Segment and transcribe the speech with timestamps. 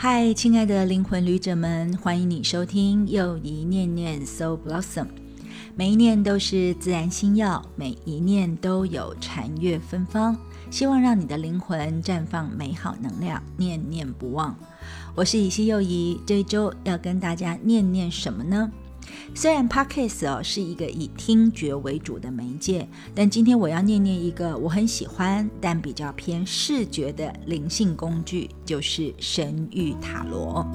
[0.00, 5.08] 嗨，亲爱的灵魂旅者们，欢迎你收听又一念念 So Blossom。
[5.74, 10.38] 每一念都是自然心药，每一念都有禅悦芬芳。
[10.70, 14.56] 希望让你的灵魂绽放美好能量，念念不忘。
[15.16, 18.70] 我是以西又一，这一周要跟大家念念什么呢？
[19.34, 30.66] 虽然 Podcast 哦是一个以听觉为主的媒介，但今天我要念念一个我很喜欢但比较偏视觉的灵性工具，就是神谕塔罗。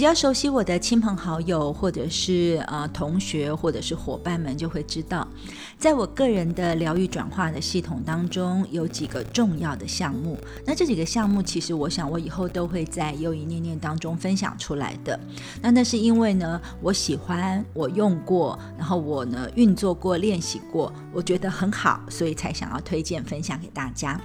[0.00, 5.28] 比较熟悉我的亲朋好友，或者是呃同学，或者是伙伴们，就会知道，
[5.76, 10.38] 在我个人的疗愈转化的系统当中，有几个重要的项目。
[10.64, 15.20] 那这几个项目，其实我想我以后都会在又一念念当中分享出来的。
[15.60, 24.18] 那那是因为呢，我喜欢，我用过，然后我呢运作过、练习过，我觉得很好，所以才想要推荐分享给大家。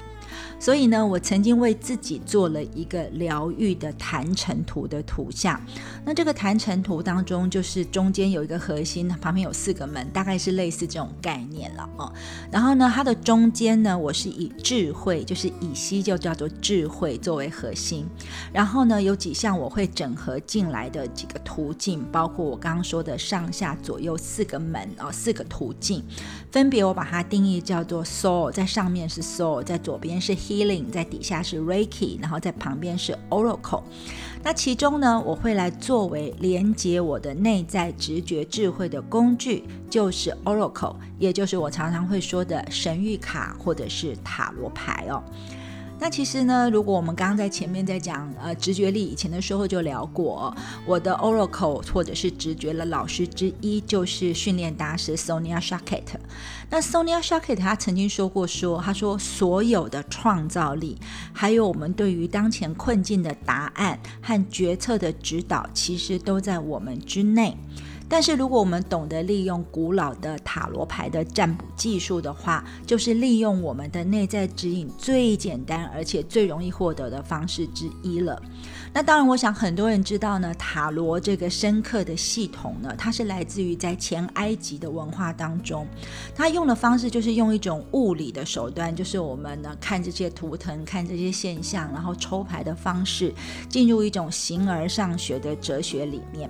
[0.66, 5.62] 所以呢，我曾经为自己做了一个疗愈的坛城图的图像。
[6.04, 12.12] 那这个坛城图当中，就是中间有一个核心，旁边有四个门，大概是类似这种概念了哦。
[12.50, 18.08] 然后呢，它的中间呢，我是以智慧，就是以西就叫做智慧作为核心。
[18.52, 26.04] 然后呢，有几项我会整合进来的几个途径，包括我刚刚说的上下左右四个门哦，四个途径，
[26.52, 30.55] 分别我把它定义叫做 soul，在上面是 soul，在左边是 he。
[30.56, 33.84] Healing 在底下是 Reiki，然后在旁边是 Oracle。
[34.42, 45.22] 那其中呢，我会来作为连接我的内在直觉智慧的工具，就是 Oracle，也就是我常常会说的神谕卡或者是塔罗牌哦。
[45.98, 56.04] 那其实呢，如果我们刚刚在前面在讲呃直觉力以前的时候就聊过，我的 Oracle 或者是直觉的老师之一就是训练大师 Sonia Shakett。
[56.70, 60.98] 那 Sonia Shakett 他曾经说过说，他说所有的创造力，
[61.34, 67.58] 还有我们对于当前困境的答案和决策的指导，其实都在我们之内。
[68.08, 78.42] 但是，如果我们懂得利用古老的塔罗牌的占卜技术的话，就是利用我们的内在指引最简单而且最容易获得的方式之一了。
[78.94, 85.86] 那当然，我想很多人知道呢，塔罗这个深刻的系统呢，它是来自于在前埃及的文化当中，
[86.34, 93.34] 它用的方式就是用一种物理的手段，就是我们呢看这些图腾、看这些现象，然后抽牌的方式，
[93.68, 96.50] 进入一种形而上学的哲学里面。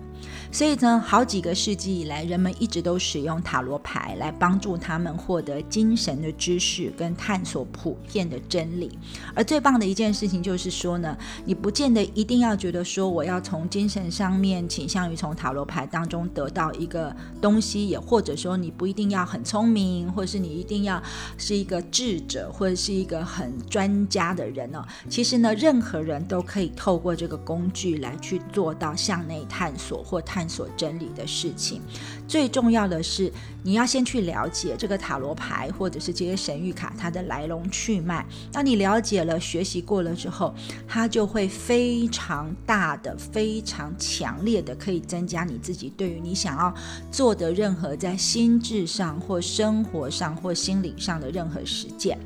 [0.56, 8.98] 所以呢，好几个世纪以来，人们一直都使用塔罗牌来帮助他们获得精神的知识跟探索普遍的真理。
[9.34, 12.36] 而最棒的一件事情就是说呢，你不见得一定。
[12.46, 21.02] 要觉得说我要从精神上面倾向于从塔罗牌当中得到一个东西，也或者说你不一定要很聪明，或者是你一定要
[21.38, 24.86] 是一个智者，或者是一个很专家的人哦。
[25.10, 31.82] 其实呢，任何人都可以透过这个工具来去做到向内探索或探索真理的事情。
[32.28, 38.26] 最重要的是，你要先去了解这个塔罗牌或者是这些神谕卡它的来龙去脉。
[38.52, 40.52] 当你了解了、学习过了之后，
[40.88, 42.10] 它就会非。
[42.16, 46.74] 常大的、非常强烈的，可以增加你自己对于你想要
[47.12, 52.18] 做的任何在心智上或生活上或心理上的任何实践。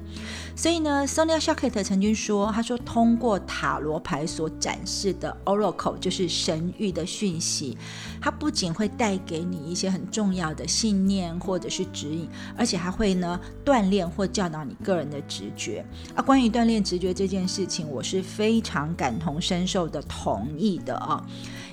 [0.60, 7.78] 所以呢，Sonia Shaket 曾经说：“他说，通过塔罗牌所展示的 Oracle，就是神谕的讯息，
[8.22, 12.28] 它不仅会带给你一些很重要的信念或者是指引，
[12.58, 15.86] 而且还会呢锻炼或教导你个人的直觉。
[16.14, 21.26] 啊，关于锻炼直觉这件事情，我是非常感同身受的，同意的啊。”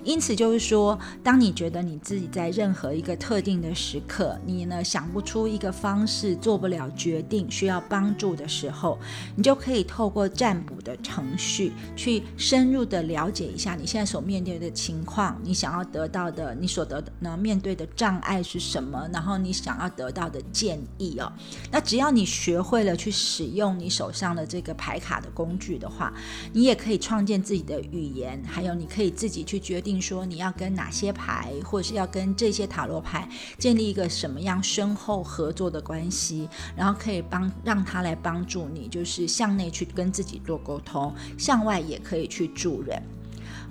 [0.06, 8.96] 因此，就是说，当你觉得你自己在任何一个特定的时刻，你呢想不出一个方式，做不了决定，需要帮助的时候，
[9.34, 21.32] 你就可以透过占卜的程序，去深入的了解一下你现在所面对的情况，你想要得到的，你所得的呢面对的障碍是什么，然后你想要得到的建议哦。
[21.72, 26.14] 那只要你学会了去使用你手上的这个牌卡的工具的话，
[26.52, 29.95] 你也可以创建自己的语言，还有你可以自己去决定。
[30.00, 33.28] 说你要跟哪些牌，或者是要跟这些塔罗牌
[33.58, 43.02] 建立一个什么样深厚合作的关系，然后可以帮让他来帮助你，就是向内去跟自己做沟通，向外也可以去助人。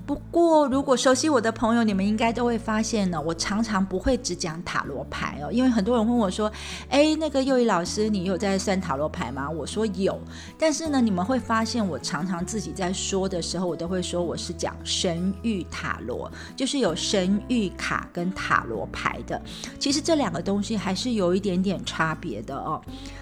[0.05, 6.51] 不过，如果熟悉我的朋友，你们应该都会发现呢，我常常不会只讲塔罗牌哦，因为很多人问我说
[6.89, 10.19] ：“哎，那个幼仪老师，你有在算塔罗牌吗？”我说有，
[10.59, 19.41] 但是呢，你们会发现我常常自己在说的时候，我都会说我是讲神谕塔罗，就是有神谕卡跟塔罗牌的。
[19.79, 22.79] 其实这两个东西还是有一点点差别的哦。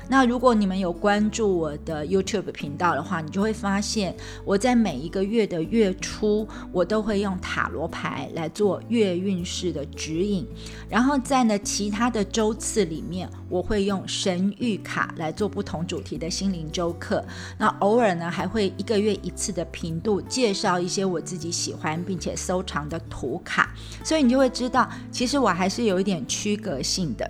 [0.10, 4.14] 那如果你们有关注我的 YouTube 频道的话，你就会发现
[4.44, 6.46] 我在每一个月的月初。
[6.74, 10.46] 我都会用塔罗牌来做月运势的指引，
[10.90, 17.24] 然后在呢其他的周次里面，我会用神谕卡来做不同主题的心灵周课。
[17.60, 23.74] 那偶尔呢还会一个月一次的频度介绍一些我自己喜欢并且收藏的图卡，
[24.04, 27.30] 所以你就会知道，其实我还是有一点区隔性的。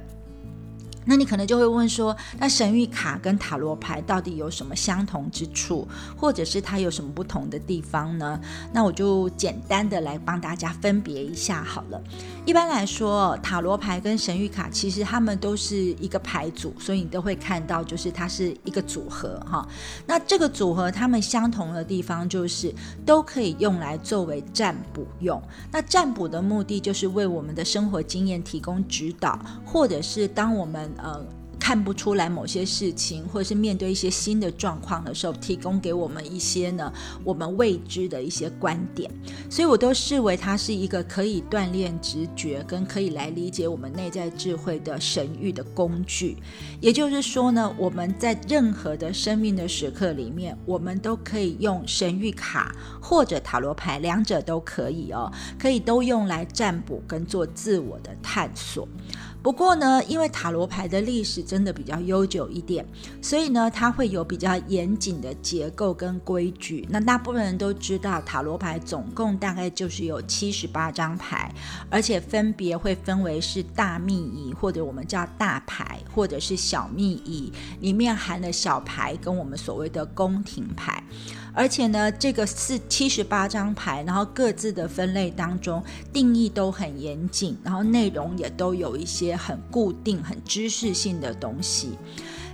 [1.05, 8.39] 那你可能就会问说，那神谕卡跟塔罗牌到底有什么相同之处，或者是它有什么不同的地方呢？
[8.71, 12.01] 那我就简单的来帮大家分别一下好了。
[12.45, 19.67] 一般来说，塔罗牌跟神谕卡其实它们都是一个牌组，所以你都会看到就是它是一个组合哈。
[20.05, 22.73] 那这个组合它们相同的地方就是
[23.05, 25.41] 都可以用来作为占卜用。
[25.71, 31.25] 那占卜的目的就是为我们的生活经验提供指导，或者是当我们呃，
[31.59, 36.91] 看不出来某些事情，或者是面对一些新的状况的时候，提供给我们一些呢
[37.23, 39.09] 我们未知的一些观点，
[39.49, 46.37] 所以我都视为它是一个可以锻炼直觉跟可以来理解我们内在智慧的神谕的工具。
[46.81, 58.85] 也就是说呢，我们在任何的生命的时刻里面，我们都可以用神谕卡或者塔罗牌，两者都可以哦，可以都用来占卜跟做自我的探索。
[59.43, 62.85] 不过呢，因为塔罗牌的历史真的比较悠久一点，
[63.21, 66.87] 所以呢，它会有比较严谨的结构跟规矩。
[66.89, 71.53] 那大部分人都知道，塔罗牌总共大概就是有七十八张牌，
[71.89, 77.51] 而且分别会分为是大密仪，或者我们叫大牌，或者是小密仪，
[77.81, 80.92] 里面含了小牌跟我们所谓的宫廷牌。
[81.53, 91.91] 而且呢，这个是七十八张牌，然后各自的分类当中定义都很严谨，然后内容也都有一些很固定、很知识性的东西。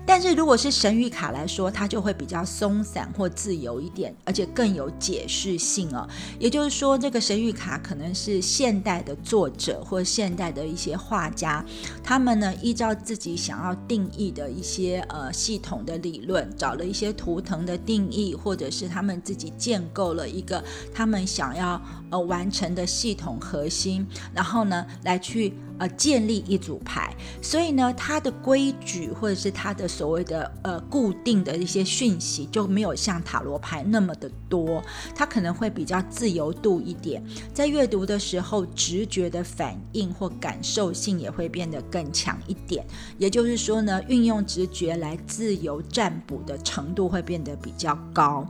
[0.10, 6.10] 但是如果是神谕卡来说，它就会比较松散或自由一点，而且更有解释性哦。
[6.40, 11.64] 也就是说，这个神谕卡可能是现代的作者或现代的一些画家，
[12.04, 21.80] 他们呢依照自己想要定义的一些呃系统的理论，找了一些图腾的定义，或者是他们自己建构了一个他们想要
[22.10, 24.04] 呃完成的系统核心，
[24.34, 25.54] 然后呢来去。
[25.80, 34.82] 呃，建立一组牌，所以呢，它的规矩或者是它的所谓的呃固定的一些讯息就没有像塔罗牌那么的多，
[35.14, 37.22] 它可能会比较自由度一点，
[37.54, 42.86] 在阅读的时候，直觉的反应或感受性也会变得更强一点。
[43.18, 48.48] 也就是说呢，运用直觉来自由占卜的程度会变得比较高。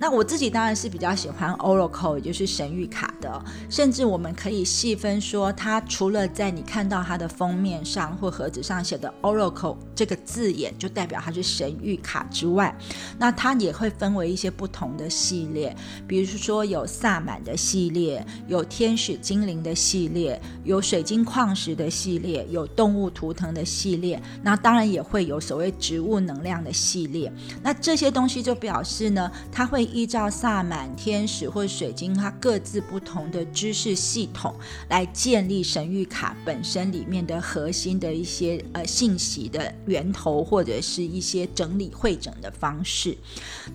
[0.00, 3.44] 那我自己当然是比较喜欢 Oracle，也就是神谕卡的。
[3.68, 12.72] 甚至我们可以细分说，它除了在你看到它的封面上或盒子上写的 Oracle 这个字眼，就代表它是神谕卡之外，
[13.18, 15.74] 那它也会分为一些不同的系列。
[16.06, 24.22] 比如说有萨满的系列，有天使精灵的系列，有水晶矿石的系列，有动物图腾的系列。
[24.44, 27.32] 那当然也会有所谓植物能量的系列。
[27.64, 29.87] 那这些东西就表示呢，它会。
[29.92, 34.54] 依照萨满、天使或水晶，它各自不同的知识系统
[34.88, 43.16] 来建立神谕卡本身里面的核心的一些呃信息的源头，或者是一些整理会整的方式。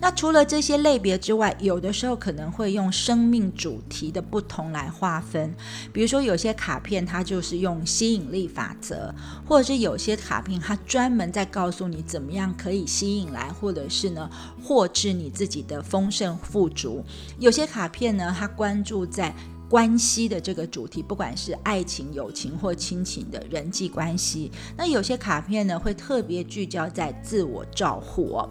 [0.00, 5.54] 那除了这些类别之外，有的时候可能会用生命主题的不同来划分。
[5.92, 9.12] 比如说，有些卡片它就是用吸引力法则，
[9.46, 14.30] 或者是有些卡片它专门在告诉你怎么样可以吸引来，或者是呢
[14.62, 16.03] 获致你自己的丰。
[16.04, 17.02] 丰盛富足，
[17.38, 19.34] 有些卡片呢，它关注在
[19.70, 24.52] 关系的这个主题，不管是爱情、友情或亲情的人际关系。
[24.76, 28.50] 那有些卡片呢，会特别聚焦在自我照护哦。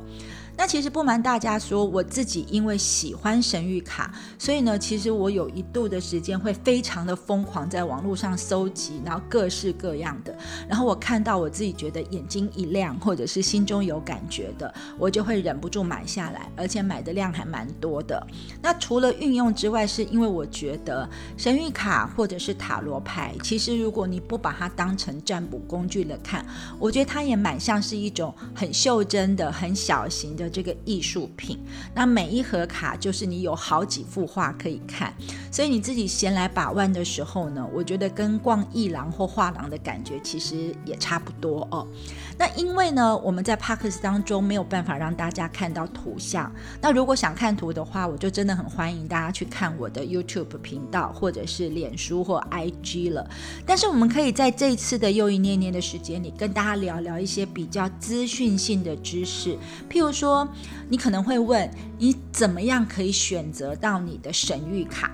[0.55, 10.37] 那其实不瞒大家说，我自己因为喜欢神谕卡，所以呢，其实我有一度的时间会非常的疯狂，在网络上搜集，然后各式各样的。
[10.69, 18.25] 然后我看到我自己觉得眼睛一亮，或者是心中有感觉的，我就会忍不住买下来，而且买的量还蛮多的。
[18.61, 26.45] 那除了运用之外，是因为我觉得神谕卡或者是塔罗牌，其实如果你不把它当成占卜工具来看，
[26.79, 30.42] 我觉得它也蛮像是一种很袖珍的、很小型的。
[30.43, 31.57] 的这个艺术品。
[31.95, 35.13] 那每一盒卡就是你有好几幅画可以看，
[35.51, 41.87] 所以你自己闲来把玩的时候呢，我觉得跟逛艺廊或画廊的感觉其实也差不多哦。
[42.37, 46.51] 那因为呢，我们在 Parks 当中没有办法让大家看到图像。
[46.81, 53.29] 那如果想看图的话，我就真的很欢迎大家去看我的 YouTube 频道，或者是脸书或 IG 了。
[53.65, 59.57] 但是我们可以在这一次的又一念念的时间里，跟大家聊聊一些比较资讯性的知识。
[59.89, 60.47] 譬如说，
[60.89, 65.11] 你可能会问，你怎么样可以选择到你的神谕卡？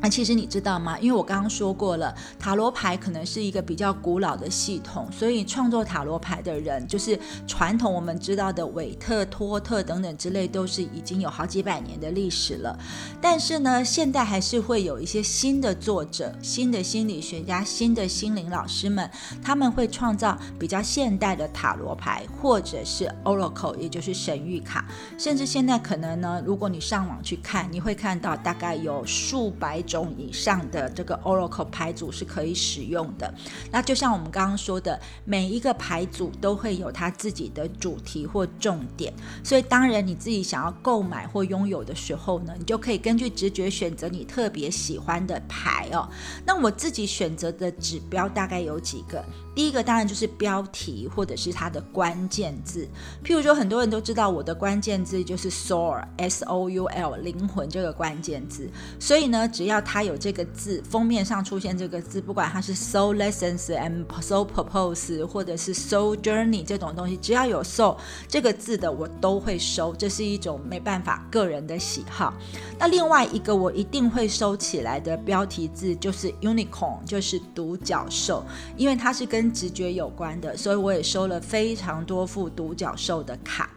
[0.00, 0.96] 那其实你知道吗？
[1.00, 12.78] 因为我刚刚说过了，塔罗牌可能是一个比较古老的系统，所以创作塔罗牌的人，就是传统我们知道的韦特、托特等等之类，都是已经有好几百年的历史了。
[13.20, 19.10] 但是呢，现代还是会有一些新的作者、新的心理学家、新的心灵老师们，
[19.42, 24.84] 他们会创造比较现代的塔罗牌，或者是 Oracle，也就是神谕卡。
[25.18, 29.82] 甚至现在可能呢，如果你上网去看，你会看到大概有数百。
[29.88, 33.32] 种以上的这个 Oracle 牌组是可以使用的。
[33.72, 46.08] 那就像我们刚刚说的，每一个牌组都会有它自己的主题或重点，所以当然你自己想要购买或拥有的时候呢，你就可以根据直觉选择你特别喜欢的牌哦。
[46.44, 49.24] 那我自己选择的指标大概有几个。
[49.54, 52.86] 第一个当然就是标题或者是它的关键字，
[53.24, 72.32] 譬如说很多人都知道我的关键字就是 soul，s o u l，灵魂这个关键字，所以呢，只要它有这个字，封面上出现这个字，不管它是 so lessons and so purpose，或者是 so journey 这种东西，只要有 “so” 这个字的，我都会收，这是一种没办法个人的喜好。
[72.78, 78.44] 那另外一个我一定会收起来的标题字就是 unicorn，就是独角兽，
[78.76, 83.70] 因为它是跟直觉有关的，所以我也收了非常多副独角兽的卡。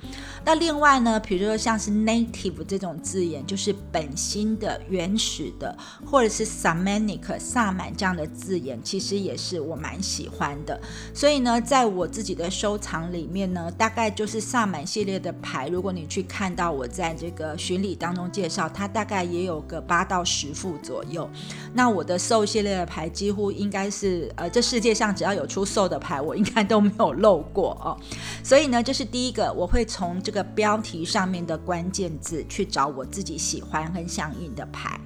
[0.43, 10.79] 那另外呢，比如说像是 native 这种字眼，就是本心的、原始的，或者是 samanic 萨满这样的字眼，其实也是我蛮喜欢的。
[11.13, 15.67] 所以呢，在我自己的收藏里面呢，大概就是萨满系列的牌。
[15.67, 21.29] 如果你去看到我在这个巡礼当中介绍，它大概也有个八到十副左右。
[21.73, 27.97] 那我的兽系列的牌，几乎应该是呃，这世界上只要有出售的牌我应该都没有漏过哦，
[28.43, 34.99] 所以呢，这是第一个，我会从这个标题上面的关键字去找我自己喜欢跟相应的牌。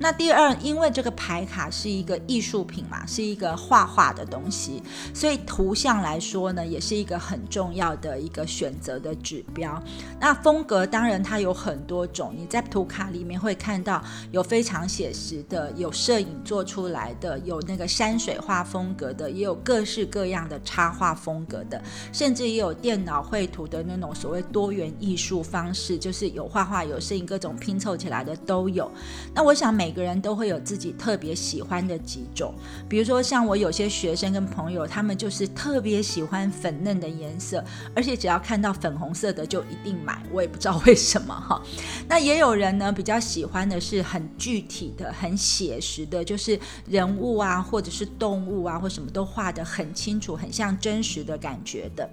[0.00, 9.82] 那第二，因为这个牌卡是一个艺术品嘛，是一个画画的东西，所以图像来说呢，也是一个很重要的一个选择的指标。
[10.20, 28.90] 那风格当然它有很多种，你在图卡里面会看到有非常写实的，有摄影做出来的，有那个山水画风格的，也有各式各样的插画风格的，甚至也有电脑绘图的那种所谓多元艺术方式，就是有画画、有摄影，各种拼凑起来的都有。
[29.34, 32.52] 那我想每每个人都会有自己特别喜欢的几种，
[32.90, 37.64] 比如说像我有些学生跟朋友，他们就是特别喜欢粉嫩的颜色，
[37.96, 41.62] 而且只要看到粉红色的就一定买，我也不知道为什么哈。
[42.06, 52.06] 那也有人呢比较喜欢的是很具体的、很写实的，就是人物啊，或者是动物啊，或什么都画得很清楚，很像真实的感觉的。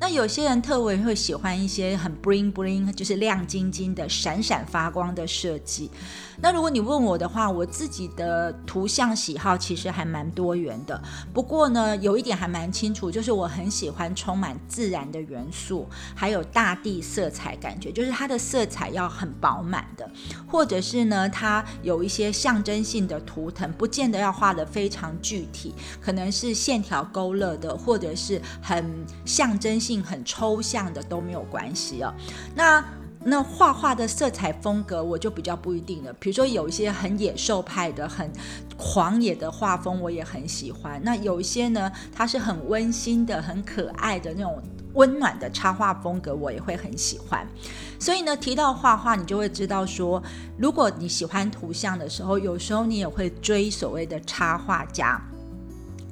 [0.00, 5.90] 那有些人特别会喜欢一些很 bling bling，就是亮晶晶的、闪闪发光的设计。
[6.40, 11.00] 那如果你问我的话，我自己的图像喜好其实还蛮多元的。
[11.34, 20.08] 不过呢，有一点还蛮清楚，就是我很喜欢充满自然的元素，还有大地色彩感觉，就是它的色彩要很饱满的，
[20.46, 32.14] 或者是呢，它有一些象征性的图腾，不见得要画的非常具体，可能是线条勾勒的，或者是很象征性、很抽象的都没有关系哦。
[32.54, 32.84] 那
[33.24, 38.30] 那画画的色彩风格我就比较不一定了，比如说有一些很野兽派的、很
[38.76, 41.00] 狂野的画风，我也很喜欢。
[41.04, 44.62] 那有一些呢，它是很温馨的、很可爱的那种
[44.94, 47.46] 温暖的插画风格，我也会很喜欢。
[47.98, 50.22] 所以呢，提到画画，你就会知道说，
[50.56, 55.20] 如果你喜欢图像的时候，有时候你也会追所谓的插画家。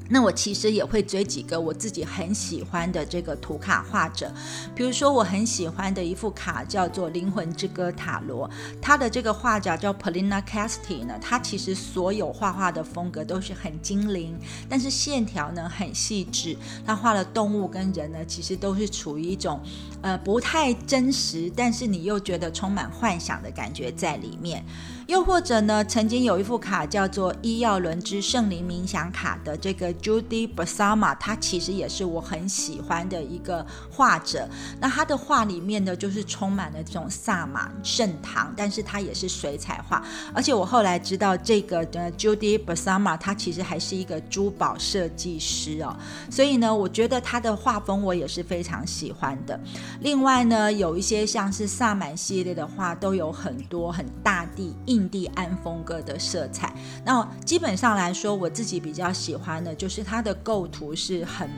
[0.09, 4.33] 那我其实也会追几个我自己很喜欢的这个图卡画者，
[4.75, 8.49] 比如说我很喜欢的一副卡叫做《灵魂之歌塔罗》，
[8.81, 19.61] 他的这个画家叫 Polina Casti 呢，他其实所有画画的风格都是很精灵，但是线条呢很细致，他画的动物跟人呢其实都是处于一种
[20.03, 24.65] 呃不太真实，但是你又觉得充满幻想的感觉在里面。
[25.07, 34.49] 又或者呢，曾经有一副卡叫做《医药轮之圣灵冥想卡》的这个 Judy Basama，他其实也是我很喜欢的一个画者。
[34.81, 40.03] 那他的画里面呢，就是充满了这种萨满圣堂，但是他也是水彩画。
[40.35, 45.97] 而且我后来知道，这个的 Judy Basama，他其实还是一个珠宝设计师哦。
[46.29, 49.59] 所以呢，我觉得他的画风我也是非常喜欢的。
[50.01, 56.73] 另外呢，有一些像是萨满系列的画，都有很多很大地印印第安风格的色彩。
[57.05, 61.51] 那基本上来说，我自己比较喜欢的就是它的构图是很、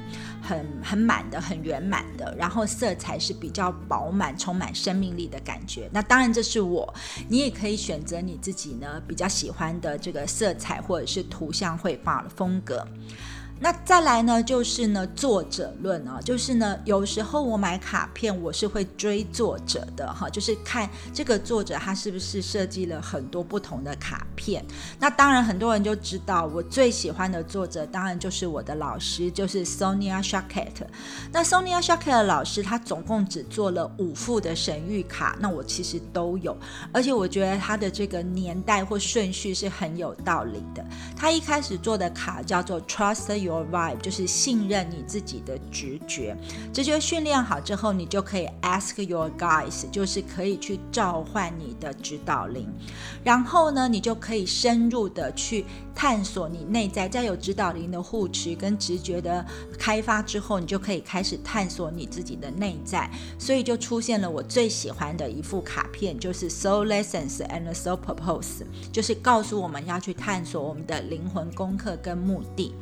[0.42, 5.88] 很、很满的、很圆满的，然后色彩是比较饱满、充满生命力的感觉。
[5.92, 6.92] 那当然这是我，
[7.28, 12.84] 你也可以选择你自己呢比较喜欢的这个色彩或者是图像绘画的风格。
[13.60, 24.64] 那再来呢，就是呢作者论啊，就是呢有时候我买卡片，我是会追作者的哈，就是看这个作者他是不是设计了很多不同的卡片。
[25.00, 30.86] 那当然很多人就知道，我最喜欢的作者当然就是我的老师，就是 Sonia s h a k e t。
[31.32, 36.56] 那 Sonia Shakett 老师他总共只做了五副的神谕卡，那我其实都有，
[36.92, 40.84] 而且我觉得他的这个年代或顺序是很有道理的。
[41.16, 43.47] 他一开始做的卡叫做 Trust You。
[43.48, 46.36] Your vibe 就是信任你自己的直觉，
[46.70, 52.68] 直觉训练好之后，你就可以 ask your guides，就是可以去召唤你的指导灵，
[53.24, 55.64] 然后呢，你就可以深入的去
[55.94, 59.42] 探索你内在，在有指导灵的护持跟直觉的
[59.78, 72.74] 开发之后，你就可以开始探索你自己的内在，所以就出现了我最喜欢的一副卡片，就是 Soul Lessons and Soul Purpose，就是告诉我们要去探索我们的灵魂功课跟目的。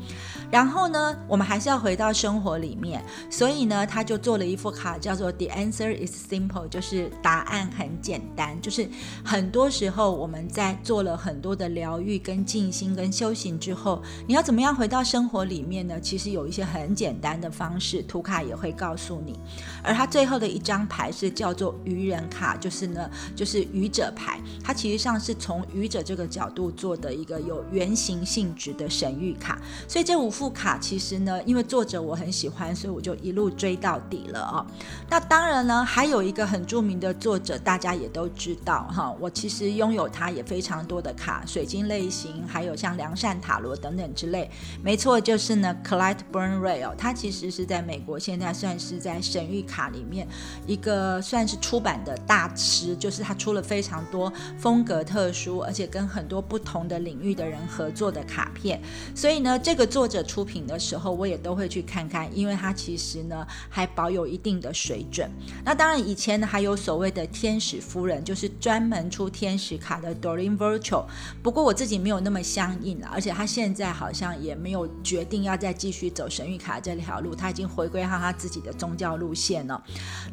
[0.51, 8.57] 然后呢，我们还是要回到生活里面，所以呢，他就做了一副卡，叫做 The Answer is Simple，就是答案很简单。
[8.63, 8.89] 就是
[9.25, 16.01] 很多时候我们在做了很多的疗愈、跟静心、跟修行之后，你要怎么样回到生活里面呢？
[16.01, 19.37] 其实有一些很简单的方式，图卡也会告诉你。
[19.83, 24.41] 而他最后的一张牌是叫做愚人卡，就是呢，就是愚者牌。
[24.63, 30.36] 它其实上是从愚者这个角度做的一个有原型性质的神谕卡，所以这五。
[30.37, 34.67] 副卡其实呢，因为作者我很喜欢，所以我就一路追到底了啊。
[35.09, 39.17] 那当然呢，还有一个很著名的作者，大家也都知道哈。
[39.19, 44.51] 我其实拥有他也非常多的卡，水晶类型，还有像良善塔罗等等之类。
[44.83, 50.29] 没错，就是呢，Clyde Burnray 哦，他其实是在美国现在算是在神谕卡里面
[50.67, 58.79] 一个算是出版的大师，就是他出了非常多风格特殊，而且跟很多不同的领域的人合作的卡片。
[59.15, 60.23] 所以呢，这个作者。
[60.27, 65.31] 出品的时候，我也都会去看看，因为它其实呢还保有一定的水准。
[65.65, 71.05] 那当然，以前呢还有所谓的天使夫人，就是专门出天使卡的 Doreen Virtual。
[71.43, 79.83] 不过我自己没有那么相应了，而且他现在好像也没有决定要再继续走神谕卡这条路，他已经回归到他自己的宗教路线了。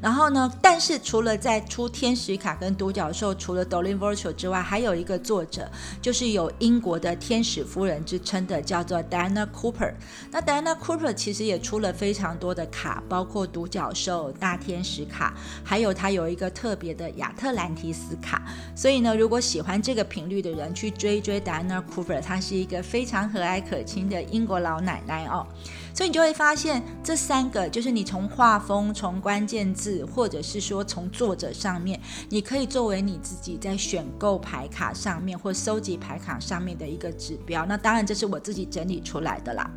[0.02, 5.70] 然后呢，但是除了在出天使卡跟独角兽，除了 Doreen Virtual 之外，还有一个作者，
[6.02, 9.83] 就是有英国的天使夫人之称的，叫做 Dana Cooper。
[10.32, 18.42] 那 Diana Cooper 其实也出了非常多的卡，包括独角兽、大天使卡，还有他有一个特别的亚特兰提斯卡。
[18.76, 25.48] 所以呢，如果喜欢这个频率的人去追追 Diana Cooper，她是一个非常和蔼可亲的英国老奶奶哦。
[25.94, 37.66] 所以你就会发现，这三个就是你从画风、从关键字，或者是说从作者上面，你可以作为你自己在选购牌卡上面或收集牌卡上面的一个指标。
[37.66, 39.70] 那当然，这是我自己整理出来的啦。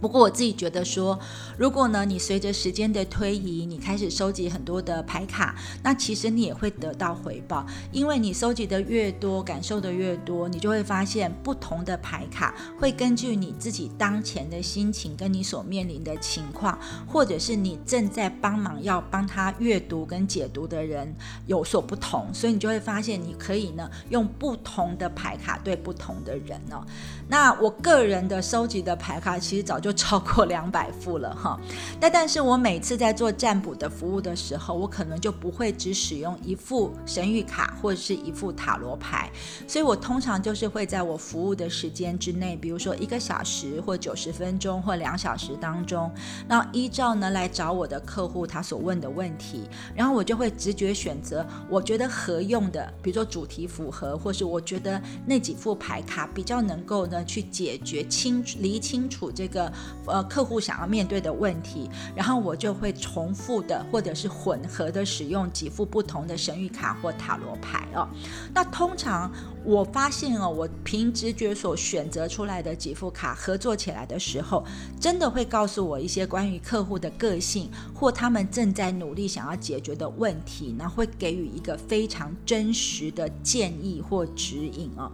[0.00, 1.18] 不过我自己觉得说，
[1.56, 21.12] 如果呢，你随着时间的推移，你开始收集很多的牌卡，那其实你也会得到回报，因为你收集的越多，感受的越多，你就会发现不同的牌卡会根据你自己当前的心情，跟你所面临的情况，或者是你正在帮忙要帮他阅读跟解读的人
[21.46, 26.84] 有所不同，所以你就会发现你可以呢用不同的牌卡对不同的人哦。
[27.28, 29.92] 那我个人的收集的牌卡其实早就。
[29.98, 31.58] 超过 两百副了哈，
[32.00, 39.28] 那但是我每次在做占卜的服务的时候，我可能就不会只使用一副神谕卡或者是一副塔罗牌，
[39.66, 46.10] 所以我通常就是会在我服务的时间之内，比如说一个小时或九十分钟或两小时当中，
[46.46, 59.72] 那依照呢来找我的客户他所问的问题，然后我就会直觉选择我觉得合用的，比如说主题符合，或是我觉得那几副牌卡比较能够呢去解决清理清楚这个。
[60.06, 68.08] 呃客户想要面对的问题，然后我就会重复的或者是混合的使用几副不同的神谕卡或塔罗牌哦。
[68.54, 69.30] 那通常
[69.64, 74.64] 我发现哦，我凭直觉所选择出来的几副卡合作起来的时候，
[74.98, 85.10] 真的会告诉我一些关于客户的个性或他们正在努力想要解决的问题，那会给予一个非常真实的建议或指引哦。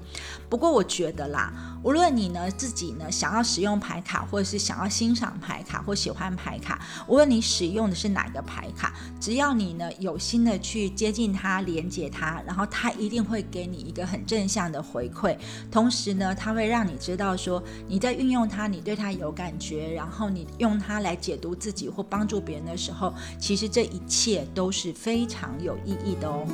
[0.48, 1.52] 不过我觉得啦，
[1.82, 15.36] 无论你呢自己呢想要使用牌卡，或者是想要欣赏牌卡或喜欢牌卡，无论你使用的是哪个牌卡，只要你呢有心的去接近它、连接它，然后它一定会给你一个很正正向的回馈。
[15.70, 26.44] 同时呢，它会让你知道说你在运用它，你对它有感觉，然后你用它来解读自己或帮助别人的时候，其实这一切都是非常有意义的哦。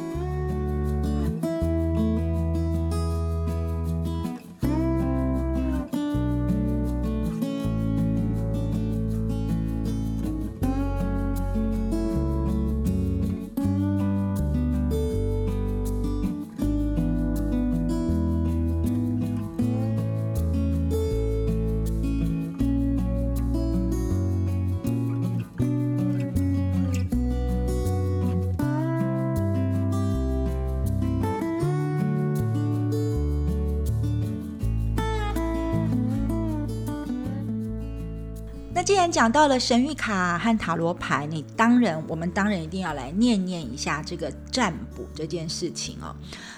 [38.91, 46.13] 既然讲到了神谕卡和塔罗牌，你当然，我们当然一定要来念念一下这个占卜这件事情哦。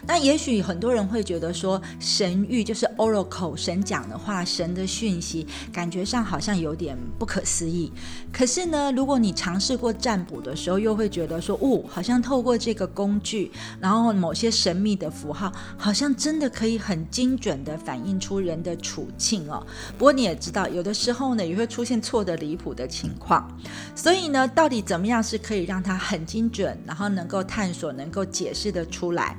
[0.07, 7.93] 那也许很多人会觉得说，神谕就是 oracle 神讲的话，神的讯息，感觉上好像有点不可思议。
[8.33, 19.65] 可是呢，如果你尝试过占卜的时候，又会觉得说，哦，好像透过这个工具，然后某些神秘的符号，好像真的可以很精准的反映出人的处境哦。
[19.99, 22.01] 不过你也知道，有的时候呢，也会出现。
[22.01, 23.49] 错的离谱的情况，
[23.95, 29.37] 所以呢，到底怎么样是可以让它很精准，然后能够探索、能够解释的出来？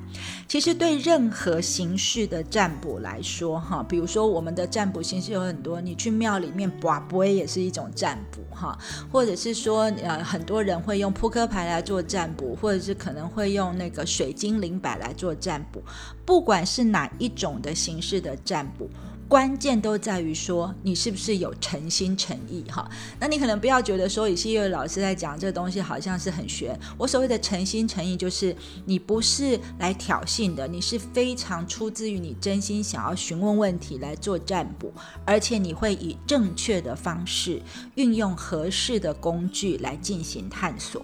[0.48, 8.78] 其实对任何形式的占卜来说，哈，比如说我们的占卜形式有很多，你去庙里面卜卜也是一种占卜，哈，
[9.12, 15.82] 或者是说，呃，很多人会用扑克牌来做占卜，或者是可能会用那个水晶灵摆来做占卜，
[16.26, 18.89] 不管是哪一种的形式的占卜。
[19.28, 22.88] 关键都在于说你是不是有诚心诚意哈？
[23.20, 26.80] 那你可能不要觉得说以西月老师在讲这个东西好像是很玄。
[26.98, 28.56] 我所谓的诚心诚意，就是
[28.86, 34.94] 你不是来挑衅的，你是非常出自于你真心想要询问问题来做占卜，
[35.26, 37.62] 而且你会以正确的方式
[37.96, 41.04] 运用合适的工具来进行探索。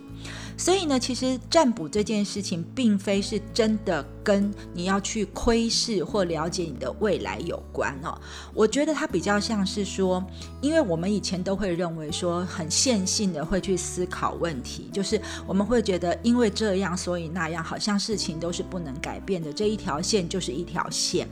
[0.59, 8.19] 所以呢，其实占卜这件事情，并非是真的跟你要去窥视或了解你的未来有关哦。
[8.53, 10.21] 我觉得它比较像是说，
[10.59, 21.25] 因为我们以前都会认为说，很线性的会去思考问题，就是我们会觉得因为这样，所以那样，好像事情都是不能改变的，这一条线就是一条线。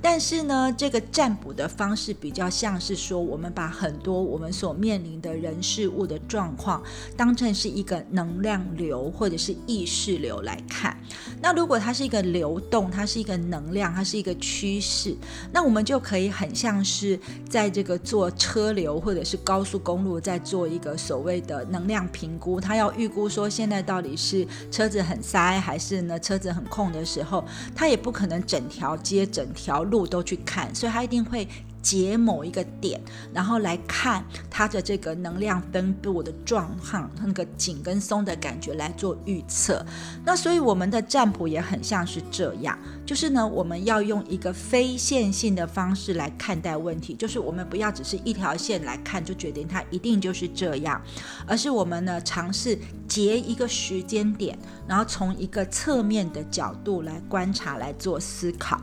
[0.00, 6.80] 但是呢，这个占卜的方式比较像是说，我们把很多我们所面临的人事物的状况，
[7.16, 8.67] 当成是一个能量。
[8.76, 10.96] 流或者是意识流来看，
[11.40, 15.16] 那如果它是一个流动，它是一个能量，它是一个趋势，
[15.52, 31.46] 那我们就可以很像是在这个做车流或者是高速公路，在做一个所谓的能量评估，它要预估说现在到底是车子很塞还是呢车子很空的时候，它也不可能整条街整条路都去看，所以它一定会。
[31.82, 33.00] 截某一个点，
[33.32, 39.84] 然后来看它的这个能量分布的状况，那个紧跟松的感觉来做预测。
[40.24, 51.00] 那所以我们的占卜也很像是这样，就是呢，我们要用一个非线性的方式来看待问题，就是我们不要只是一条线来看就决定它一定就是这样，
[51.46, 58.80] 而是我们呢尝试截一个时间点，然后从一个侧面的角度来观察来做思考。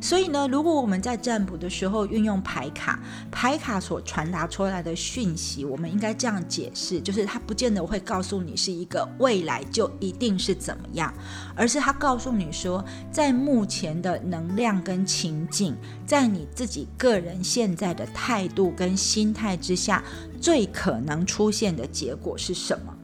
[0.00, 11.12] 所以呢，如果我们在占卜的时候运用用牌卡，牌卡所传达出来的讯息，我们应该这样解释：，就是它不见得会告诉你是一个未来就一定是怎么样，
[11.56, 15.74] 而是它告诉你说，在目前的能量跟情境，
[16.06, 20.04] 在你自己个人现在的态度跟心态之下，
[20.40, 22.94] 最可能出现的结果是什么。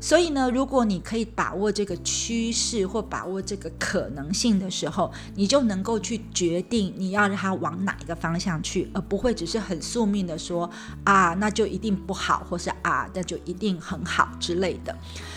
[0.00, 10.68] 所以呢，如果你可以把握这个趋势或把握这个可能性的时候，你就能够去决定你要让它往哪一个方向去，而不会只是很宿命的说
[11.04, 14.96] 啊，那就一定不好，或是啊，那就一定很好之类的。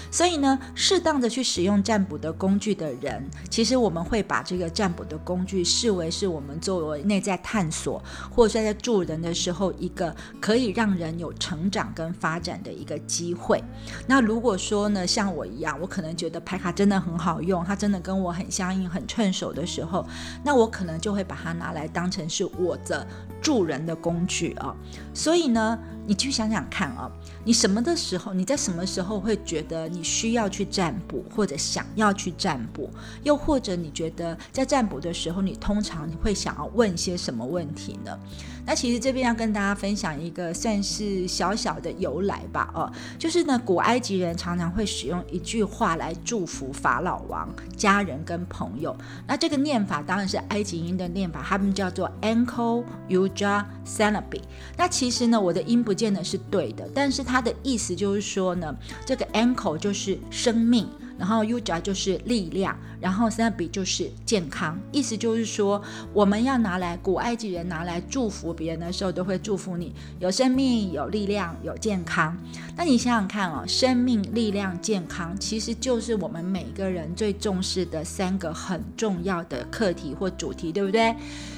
[0.09, 13.61] 所以呢，适当的去使用占卜的工具的人，其实我们会把这个占卜的工具视为是我们作为内在探索，或者在助人的时候一个可以让人有成长跟发展的一个机会。
[14.07, 20.05] 那如果说呢，像我一样，我可能觉得牌卡真的很好用，它真的跟我很相应、很趁手的时候，
[20.43, 23.05] 那我可能就会把它拿来当成是我的
[23.41, 24.75] 助人的工具啊。
[25.13, 25.79] 所以呢。
[26.05, 27.09] 你去想想看啊，
[27.43, 32.89] 你什么的时候，你在什么时候会觉得你需要去占卜，或者想要去占卜？
[33.23, 38.17] 又或者你觉得在占卜的时候，你通常会想要问些什么问题呢？
[38.65, 48.95] 那其实这边要跟大家分享一个算是小小的由来吧，哦，就是呢，古埃及人常常会使用一句话来祝福法老王、家人跟朋友。
[49.27, 54.41] 那这个念法当然是埃及音的念法，他们叫做 Anko Uja Sanabi。
[54.77, 58.75] 那其实呢，我的音不不见得是对的，但是它的意思就是说呢，
[59.05, 60.89] 这个 ankle 就是生命。
[61.23, 65.81] 然后 Uja 就是力量，然后 s a b i 就是健康，意思就是说，
[66.11, 72.37] 我们要拿来古埃及人拿来祝福别人的时候，都会祝福你有生命、有力量、有健康。
[72.75, 81.15] 那你想想看哦，生命、力量、健康，其实就是我们每个人最重视的三个很重要的课题或主题，对不对？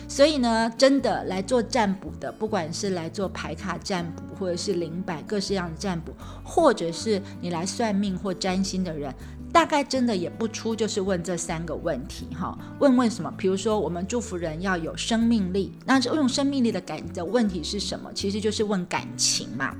[0.07, 9.11] 所以呢，真的来做占卜的，不管是来做牌卡占卜，或者是灵摆各式样的占卜，或者是你来算命或占星的人。
[9.55, 12.59] 大概真的也不出，就是问这三个问题哈。
[12.77, 13.33] 问问什么？
[13.37, 18.11] 比如说，我们祝福人要有生命力，那这种生命力的感的问题是什么？
[18.13, 19.73] 其实就是问感情嘛。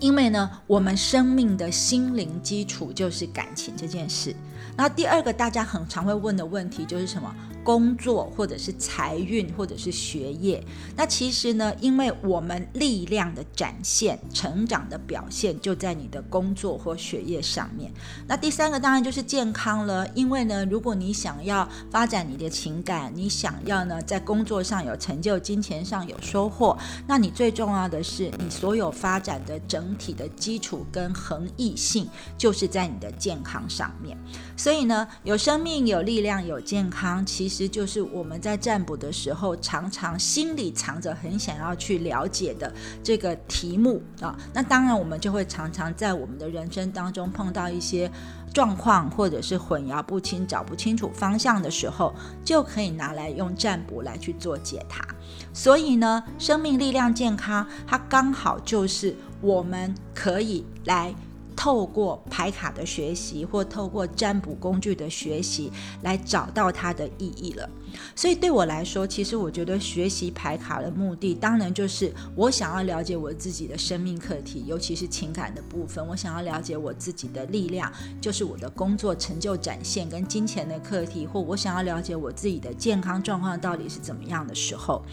[0.00, 4.34] 因为呢，我们生命的心灵基础就是感情这件事。
[4.76, 7.32] 那第二个大家很常会问的问题就是什么？
[7.64, 10.62] 工作或者是财运或者是学业，
[10.94, 17.90] 那其实呢，因为我们力量的展现、成长的表现就在你的工作或学业上面。
[18.28, 34.14] 那第三个当然就是健康了，因为呢，如果你想要发展你的情感，你想要呢在工作上有成就、金钱上有收获，那你最重要的是你所有发展的整体的基础跟恒毅性就是在你的健康上面。
[34.54, 37.53] 所以呢，有生命、有力量、有健康，其实。
[37.54, 44.36] 其实就是我们在占卜的时候，常常心里藏着很想要去了解的这个题目啊。
[44.52, 48.10] 那当然，我们就会常常在我们的人生当中碰到一些
[48.52, 52.12] 状况，或者是混淆不清、找不清楚方向的时候，
[52.44, 55.06] 就可以拿来用占卜来去做解答。
[55.52, 61.14] 所以呢，生命力量健康，它刚好就是我们可以来。
[61.56, 65.70] 透过牌卡的学习，或透过占卜工具的学习，
[66.02, 67.68] 来找到它的意义了。
[68.14, 76.04] 所以对我来说，其实我觉得学习牌卡的目的，当然就是我想要了解我自己的生命课题，尤其是情感的部分。
[76.06, 85.04] 我想要了解我自己的力量，就是我的工作成就展现跟金钱的课题，或我想要了解我自己的健康状况到底是怎么样的时候。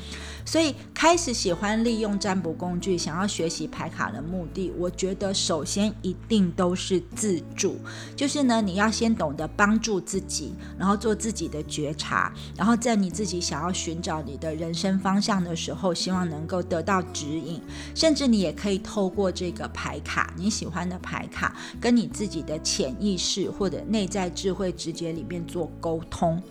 [0.45, 7.77] 所以开始喜欢利用占卜工具，想要学习牌卡的目的，我觉得首先一定都是自助，
[8.15, 12.70] 就是呢，你要先懂得帮助自己，然后做自己的觉察，然后。
[12.75, 17.61] 在你自己想要寻找你的人生方向的时候，希望能够得到指引，
[17.93, 26.41] 甚至你也可以透过这个牌卡，你喜欢的牌卡，跟你自己的潜意识或者内在智慧直接里面做沟通。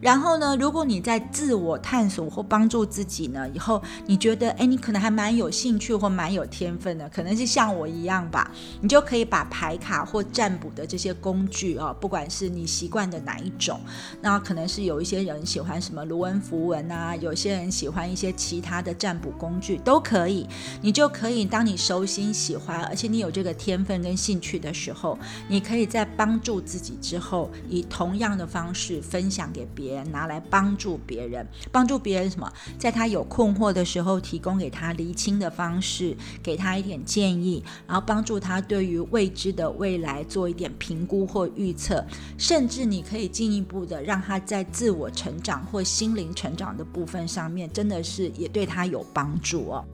[0.00, 13.80] 然后呢，如果你在自我探索或帮助自己呢，以后你觉得，哎，你可能还蛮有兴趣或蛮有天分的，可能是像我一样吧，你就可以把牌卡或占卜的这些工具啊，不管是你习惯的哪一种，
[14.20, 15.67] 那可能是有一些人喜欢。
[15.68, 17.14] 欢什么卢恩符文啊？
[17.16, 20.46] 有些人喜欢一些其他的占卜工具都可以，
[20.80, 32.50] 你就可以当你熟悉、喜欢，而且你有这个天分跟兴趣的时候，你可以在帮助自己之后，以同样的方式分享给别人，拿来帮助别人，帮助别人什么？
[32.78, 42.02] 在他有困惑的时候，提供给他厘清的方式，给他一点建议，然后帮助他对于未知的未来做一点评估或预测，
[42.38, 45.57] 甚至你可以进一步的让他在自我成长。
[45.66, 49.84] 或心灵成长的部分上面，真的是也对他有帮助哦。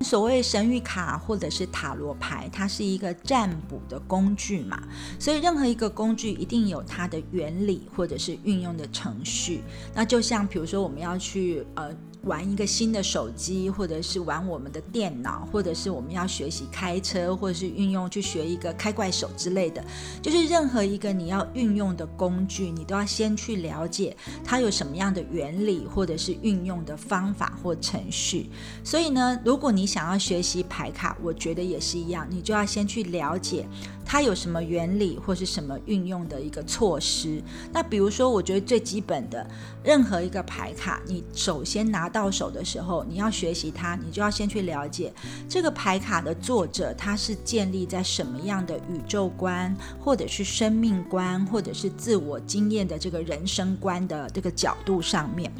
[0.00, 4.82] 所谓神谕卡或者是塔罗牌，它是一个占卜的工具嘛，
[5.18, 9.62] 所以任何一个工具一定有它的原理或者是运用的程序。
[9.94, 11.94] 那就像比如说我们要去呃。
[12.26, 19.84] 玩一个新的手机，或者是玩我们的电脑，或者是我们要学习开车，或者是运用去学一个开怪手之类的，
[20.22, 28.50] 就是任何一个你要运用的工具，你都要先去了解它有什么样的原理，或者是运用的方法或程序。
[28.82, 33.66] 所以呢，如果你想要学习牌卡，我觉得也是一样，你就要先去了解
[34.04, 37.42] 它有什么原理或是什么运用的一个措施。
[37.72, 39.46] 那比如说，我觉得最基本的，
[39.82, 45.12] 任何一个牌卡，你首先拿到手的时候，你要学习它，你就要先去了解
[45.48, 55.50] 这个牌卡的作者，他是建立在什么样的宇宙观，或者是生命观，或者是自我经验的这个人生观的这个角度上面。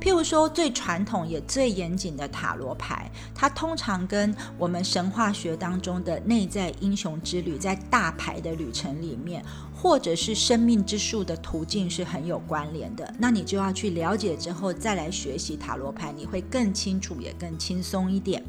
[0.00, 9.44] 譬如说，最传统也最严谨的塔罗牌，它通常跟我们神话学当中的内在英雄之旅，在大牌的旅程里面。
[9.82, 18.44] 或者是生命之树的途径是很有关联的，那你就要去了解之后再来学习塔罗牌，你会更清楚也更轻松一点。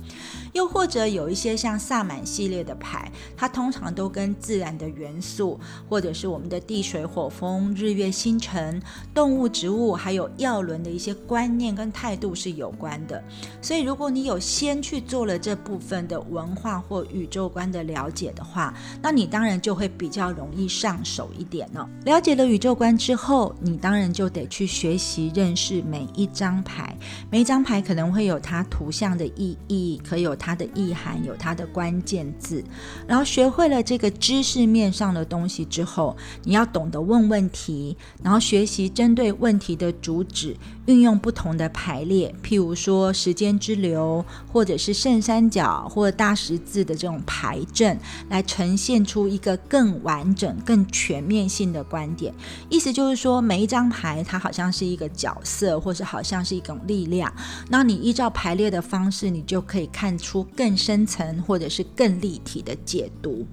[0.52, 8.82] 又或者有一些像萨满系列的牌，它通常都跟自然的元素，或者是我们的地水火风、日月星辰、
[9.14, 13.24] 动物、植物，还有药轮的一些观念跟态度是有关的。
[13.62, 21.21] 所以如果你有先去做了这部分的文化或宇宙观的了解的话，那你当然就会比较容易上手。
[21.22, 21.88] 有一点呢。
[22.06, 26.98] 了解了宇宙观之后，你当然就得去学习认识每一张牌。
[27.30, 32.64] 每一张牌可能会有它图像的意义，可有它的意涵，有它的关键字。
[33.08, 40.56] 然后学会了这个知识面上的东西之后，你要懂得问问题，然后学习针对问题的主旨，
[40.86, 50.86] 运用不同的排列，譬如说时间之流，或者是圣三角或大十字的这种牌阵，来呈现出一个更完整、更。
[50.92, 52.34] 全面性的观点，
[52.70, 57.34] 意思就是说，每一张牌它好像是一个角色，或是好像是一种力量。
[57.70, 63.48] 那你依照排列的方式，你就可以看出更深层或者是更立体的解读。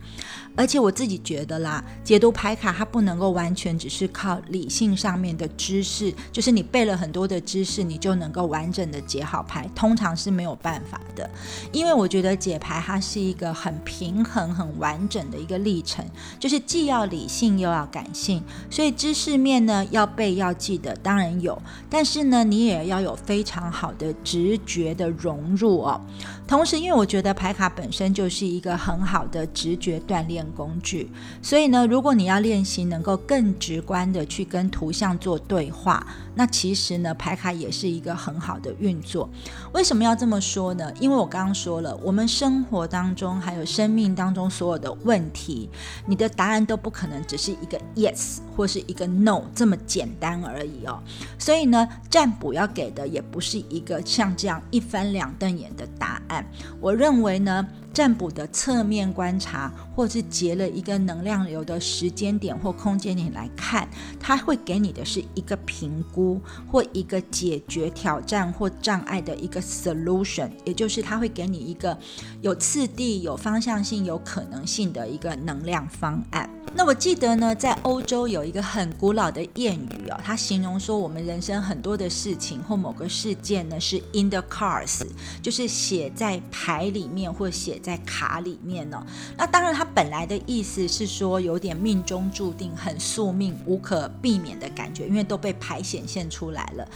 [0.59, 11.31] 而且我自己觉得啦，解读牌卡它不能够完全只是靠理性上面的知识，就是你背了很多的知识，你就能够完整的解好牌，通常是没有办法的。
[11.71, 16.05] 因为我觉得解牌它是一个很平衡、很完整的一个历程，
[16.41, 18.43] 就是既要理性又要感性。
[18.69, 21.57] 所以知识面呢要背要记得，当然有，
[21.89, 26.01] 但是呢你也要有非常好的直觉的融入哦。
[26.49, 30.45] 同时，因为我觉得牌卡本身就是一个很好的直觉锻炼。
[30.57, 31.11] 工具，
[31.43, 39.29] 所以呢，如果你要练习能够更直观的去跟图像做对话，那其实呢，牌卡也是一个很好的运作。
[39.73, 40.93] 为什么要这么说呢？
[41.01, 45.69] 因为我刚刚说了，我们生活当中还有生命当中所有的问题，
[46.07, 51.03] 你的答案都不可能只是一个 yes 或是一个 no 这么简单而已哦。
[51.39, 56.45] 所以呢，占卜要给的也不是一个像这样一翻两瞪眼的答案。
[56.81, 57.67] 我认为呢。
[57.93, 63.89] 占卜的侧面观察，或是截了一个能量流的时间点或空间点来看，
[64.21, 71.99] 它会给你的是一个评估或一个解决挑战或障碍的一个 solution，也就是它会给你一个
[72.41, 76.49] 有次第、有方向性、有可能性的一个能量方案。
[76.75, 85.01] 那我记得呢，在欧洲有一个很古老的谚语哦，它形容说我们人生很多的事情或某个事件呢是 in the cards，
[85.43, 89.05] 就是写在牌里面或写在卡里面呢。
[89.37, 96.87] 那当然，它本来的意思是说有点命中注定、很宿命、无可避免的感觉，因为都被牌显现出来了。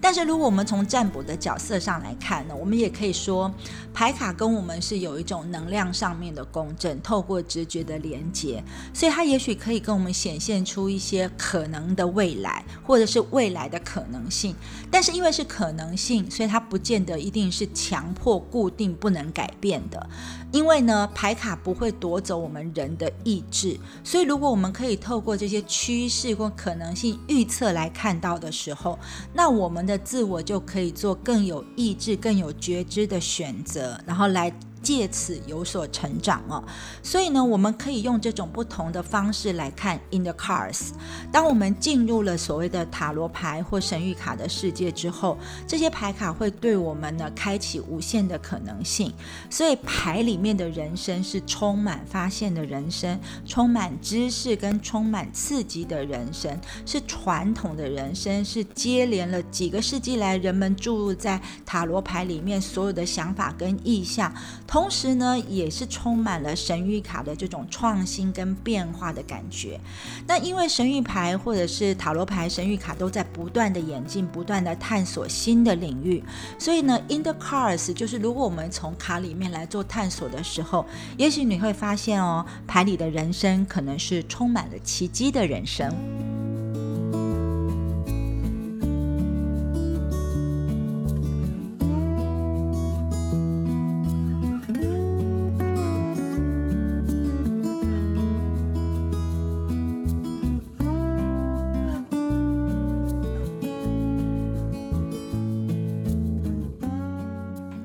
[0.00, 3.52] 但是如果我们从占卜的角色上来看呢，我们也可以说
[3.92, 8.62] 牌卡跟我们是有一种能量上面的共振，透过直觉的连接，
[8.94, 14.54] 所以它也许可以跟我们显现出一些可能的未来，或者是未来的可能性。
[14.90, 20.08] 但是因为是可能性，所以它不见得一定是强迫固定不能改变的。
[20.52, 28.98] 因为呢，牌卡不会夺走我们人的意志，所以如果我们可以透过这些趋势或可能性预测来看到的时候，
[29.32, 34.52] 那我们的自我就可以做更有意志、更有觉知的选择，然后来。
[34.82, 36.64] 借此有所成长哦，
[37.02, 40.88] 所以呢，我们可以用这种不同的方式来看 in the cards。
[41.30, 49.12] 当我们进入了所谓的塔罗牌或神谕卡的世界之后，这些牌卡会对我们呢开启无限的可能性。
[49.50, 64.32] 所以牌里面的人生是充满发现的人生，充满知识跟充满刺激的人生，是传统的人生，是接连了几个世纪来人们注入在塔罗牌里面所有的想法跟意象。
[64.70, 69.80] 同时呢，也是充满了神谕卡的这种创新跟变化的感觉。
[70.28, 76.22] 那因为神谕牌或者是塔罗牌、神谕卡都在不断的演进、不断的探索新的领域，
[76.56, 85.92] 所以呢，in the cards 就是如果我们从卡里面来做探索的时候，也许你会发现哦，牌里的人生可能是充满了奇迹的人生。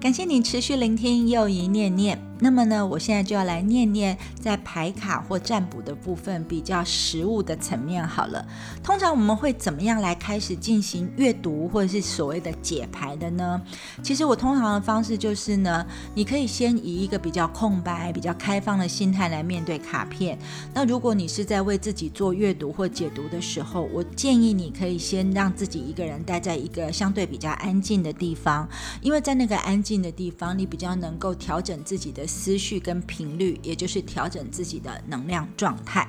[0.06, 2.16] 感谢你持续聆听又一念念。
[2.40, 8.46] 那么呢，我现在就要来念念在牌卡或占卜的部分比较实物的层面好了。
[8.84, 13.62] 通常我们会怎么样来开始进行阅读或者是所谓的解牌的呢？
[14.04, 20.38] 其实我通常的方式就是呢，你可以先以一个比较空白、比较开放的心态来面对卡片。
[20.74, 28.68] 那如果你是在为自己做阅读或解读的时候，我建议你可以先让自己一个人待在一个相对比较安静的地方，
[29.02, 32.25] 因为在那个安静的地方，你比较能够调整自己的。
[32.26, 36.08] 思绪跟频率，也就是调整自己的能量状态。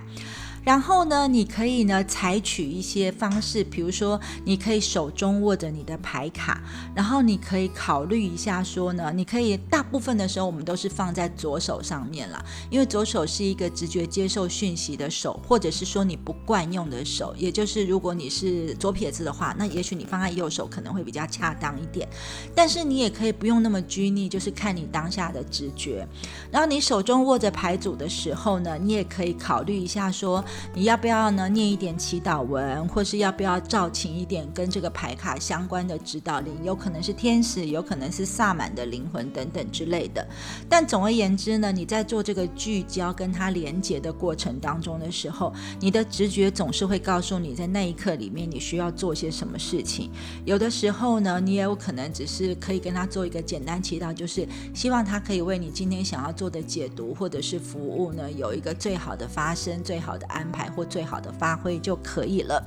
[0.67, 6.61] 然后呢，你可以呢采取一些方式，比如说，你可以手中握着你的牌卡，
[6.93, 22.09] 然后你可以考虑一下说呢，你可以大部分的时候我们都是放在左手上面了，因为左手是一个直觉接受讯息的手，或者是说你不惯用的手，也就是如果你是左撇子的话，那也许你放在右手可能会比较恰当一点。
[22.57, 26.05] 但是你也可以不用那么拘泥，就是看你当下的直觉。
[26.51, 30.45] 然后你手中握着牌组的时候呢，你也可以考虑一下说。
[30.75, 31.49] 你要不要呢？
[31.49, 36.53] 念一点祈祷文，或是要不要召请一点跟这个牌卡相关的指导灵？
[36.65, 40.27] 有可能是天使，有可能是萨满的灵魂等等之类的。
[40.69, 50.11] 但总而言之呢，你在做这个聚焦跟它连接的过程当中的时候，你的直觉总是会告诉你在那一刻里面你需要做些什么事情。
[50.45, 60.46] 有的时候呢，你也有可能只是可以跟他做一个简单祈祷，就是希望他可以为你今天想要做的解读或者是服务呢，有一个最好的发生，最好的安。
[60.51, 62.63] 牌或最好的发挥就可以了。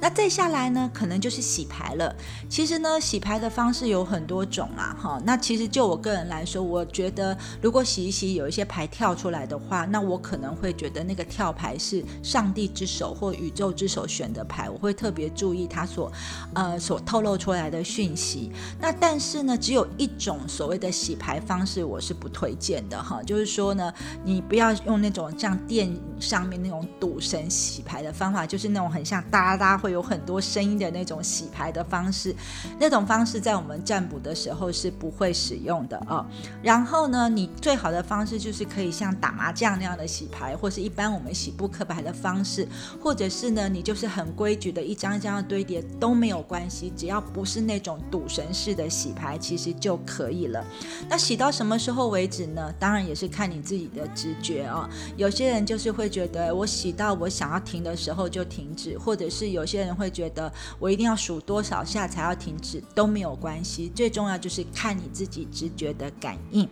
[0.00, 2.14] 那再下来呢，可能就是洗牌了。
[2.48, 5.20] 其实呢，洗牌的方式有很多种啦，哈。
[5.26, 16.10] 那其实就我个人来说，我觉得如果洗一洗有一些牌跳出来的话，那我可能会觉得那个跳牌是上帝之手或宇宙之手选的牌，我会特别注意它所
[16.54, 18.50] 呃所透露出来的讯息。
[18.80, 23.92] 那但是呢，只有一种所谓的洗牌方式，我是不推荐的哈，就是说呢，
[24.24, 29.56] 你不要用那种像电影上面那种赌神洗牌的方法，就是那种很像哒。
[29.56, 32.34] 哒会有很多声音的那种洗牌的方式，
[32.78, 36.24] 那种方式在我们占卜的时候是不会使用的哦。
[36.62, 42.66] 然后呢，你最好的方式就是可以像打麻将那样的洗牌，或是一般我们洗扑克牌的方式，
[43.02, 50.64] 或者是呢，你就是很规矩的一张一张的堆叠都没有关系，只要不是那种赌神式的洗牌，其实就可以了。
[51.08, 52.72] 那洗到什么时候为止呢？
[52.78, 54.88] 当然也是看你自己的直觉哦。
[55.16, 59.50] 有些人就是会觉得我洗到我想要停的时候就停止，或者是。
[59.50, 66.68] 有些人会觉得我一定要数多少下才要停止都没有关系，最重要就是看你自己直觉的感应。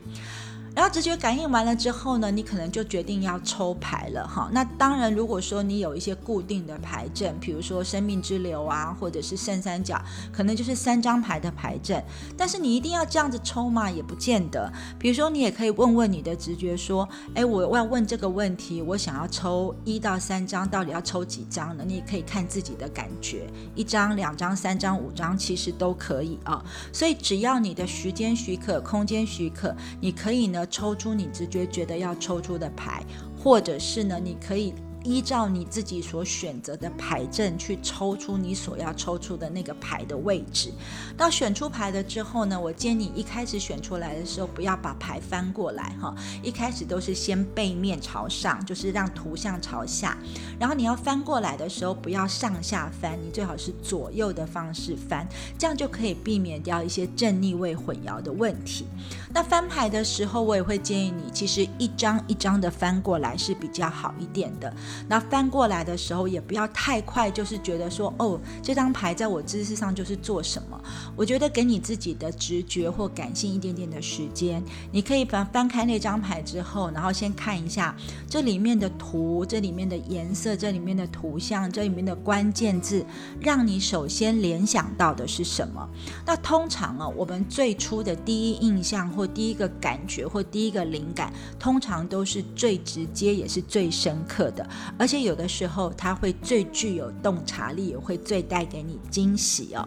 [0.79, 4.49] 然后直觉感应完了之后呢，你可能就决定要抽牌了哈。
[4.53, 10.01] 那当然，如果说你有一些固定的牌阵，比如说生命之流啊，或者是圣三角，
[10.33, 12.01] 可能就是三张牌的牌阵。
[12.37, 14.73] 但是你一定要这样子抽嘛，也不见得。
[15.01, 21.83] 比如说，你也可以问问你的直觉，说，哎，我要问这个问题，我想要抽一到三张，到底要抽几张呢？
[21.85, 26.65] 你也可以看自己的感觉，一张、两张、三张、五张，其实都可以啊。
[26.93, 30.65] 所以只要你的时间许可、空间许可，你可以呢。
[30.71, 33.03] 抽出你直觉觉得要抽出的牌，
[33.37, 34.75] 或者是呢，你可以。
[35.09, 40.71] 依照你自己所选择的牌阵去抽出你所要抽出的那个牌的位置。
[41.17, 50.19] 到选出牌了之后呢，我建议你一开始选出来的时候不要把牌翻过来哈，一开始都是先背面朝上，就是让图像朝下。
[50.61, 58.85] 然后你要翻过来的时候不要上下翻，你最好是左右的方式翻，这样就可以避免掉一些正逆位混淆的问题。
[59.33, 64.71] 那翻牌的时候，我也会建议你，其实一张一张的翻过来是比较好一点的。
[65.07, 70.81] 那翻过来的时候也不要太快，就是觉得说，哦，这张牌在我知识上就是做什么。
[71.15, 77.95] 我觉得给你自己的直觉或感性一点点的时间，你可以翻翻开那张牌之后，然后先看一下
[78.29, 83.05] 这里面的图、这里面的颜色、这里面的图像、这里面的关键字，
[83.41, 85.89] 让你首先联想到的是什么？
[86.25, 94.69] 那通常啊，我们最初的第一印象或第一个感觉或第一个灵感，通常都是最直接也是最深刻的。
[94.97, 99.87] 而且有的时候，它会最具有洞察力，也会最带给你惊喜哦。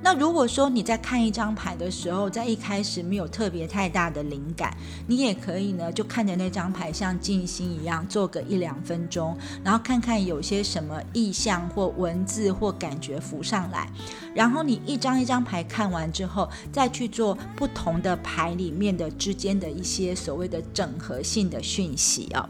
[0.00, 4.76] 那如果说你在看一张牌的时候，在一开始没有特别太大的灵感，
[5.06, 13.90] 你也可以呢，就看着那张牌像静心一样，做个一两分钟，然后看看有些什么意象或文字或感觉浮上来，
[14.34, 22.48] 然后你一张一张牌看完之后，再去做不同的牌里面的之间的一些所谓的整合性的讯息哦。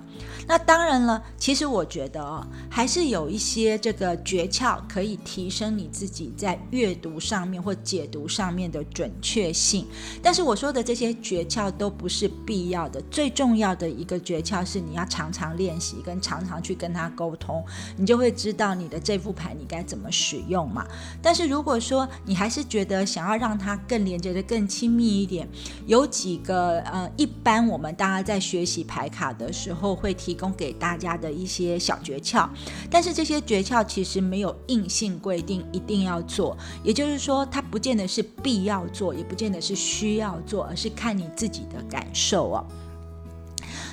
[0.49, 9.87] 那当然了，其实我觉得哦，还是有一些这个诀窍可以提升你自己在阅读上面或解读上面的准确性。
[10.23, 17.63] 但是我说的这些诀窍都不是必要的，最重要的一个诀窍是你要常常练习，跟常常去跟他沟通，
[17.99, 20.87] 你就会知道你的这副牌你该怎么使用嘛。
[21.21, 25.47] 但是如果说你还是觉得想要让它更连接的更亲密一点，
[25.85, 30.38] 有几个呃，一般我们大家在学习牌卡的时候会提。
[30.39, 32.49] 供给大家的一些小诀窍，
[32.91, 42.67] 但是这些诀窍其实没有硬性规定一定要做，也就是说，它不见得是必要做，也不见得是需要做，而是看你自己的感受哦。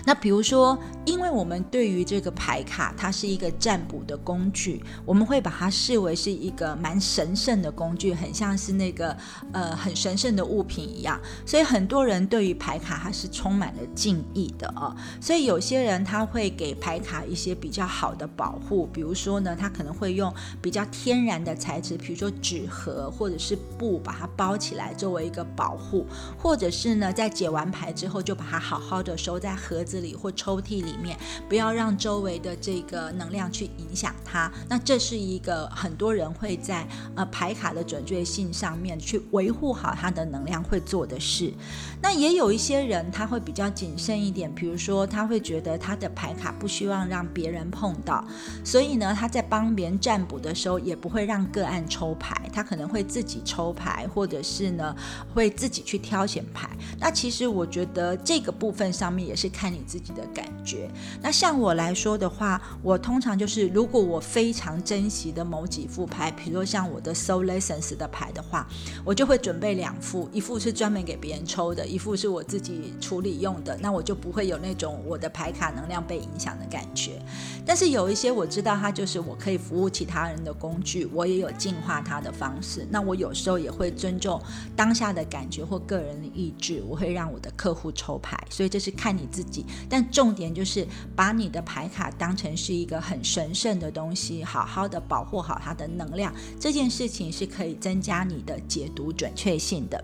[0.05, 9.17] 那比如说，因为我们对于这个牌卡，它是一个占卜的工具，我们会把它视为是一个蛮神圣的工具，很像是那个
[9.51, 11.19] 呃很神圣的物品一样。
[11.43, 14.95] 所以很多人对于牌卡它是充满了敬意的哦。
[15.19, 20.31] 所以有些人他会给牌卡一些比较好的保护，比如说呢，他可能会用
[20.61, 26.05] 比较天然的材质，比如说纸盒或者是布把它包起来作为一个保护，
[26.37, 29.94] 或者是呢在解完牌之后就把它好好的收在盒子。
[29.95, 31.17] 这里或抽屉里面，
[31.47, 34.51] 不要让周围的这个能量去影响它。
[34.67, 36.85] 那这是一个很多人会在
[37.15, 41.53] 呃牌卡的准确性上面去维护好它的能量会做的事。
[42.01, 48.21] 那也有一些人他会比较谨慎一点，比如说他会觉得他的牌卡不希望让别人碰到，
[48.65, 54.93] 所以呢他在帮别人占卜的时候也不会让个案抽牌，他可能会自己抽牌，或者是呢
[55.33, 56.69] 会自己去挑选牌。
[56.99, 59.84] 那其实我觉得这个部分上面也是看你。
[59.85, 60.89] 自己的感觉。
[61.21, 68.67] 那像我来说的话，我通常就是，如果我非常珍惜的某几副牌，比如说像我的 Soul Lessons 的牌的话，
[69.03, 73.77] 我就会准备两副，一副是专门给别人抽的，一副是我自己处理用的。
[73.81, 77.21] 那我就不会有那种我的牌卡能量被影响的感觉。
[77.65, 82.87] 但是有一些我知道它就是我可以服务其他人的工具，我也有净化它的方式。
[82.89, 84.41] 那我有时候也会尊重
[84.75, 88.37] 当下的感觉或个人的意志，我会让我的客户抽牌。
[88.49, 89.65] 所以这是看你自己。
[89.89, 100.03] 但重点就是把你的牌卡当成是一个很神圣的东西，好好的保护好它的能量，这件事情是可以增加你的解读准确性的。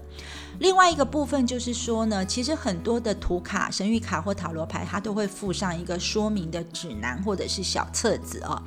[0.61, 8.61] 另外一个部分就是说呢，其实很多的图卡、神谕卡或塔罗牌，它都会附上一个说明的指南或者是小册子哦。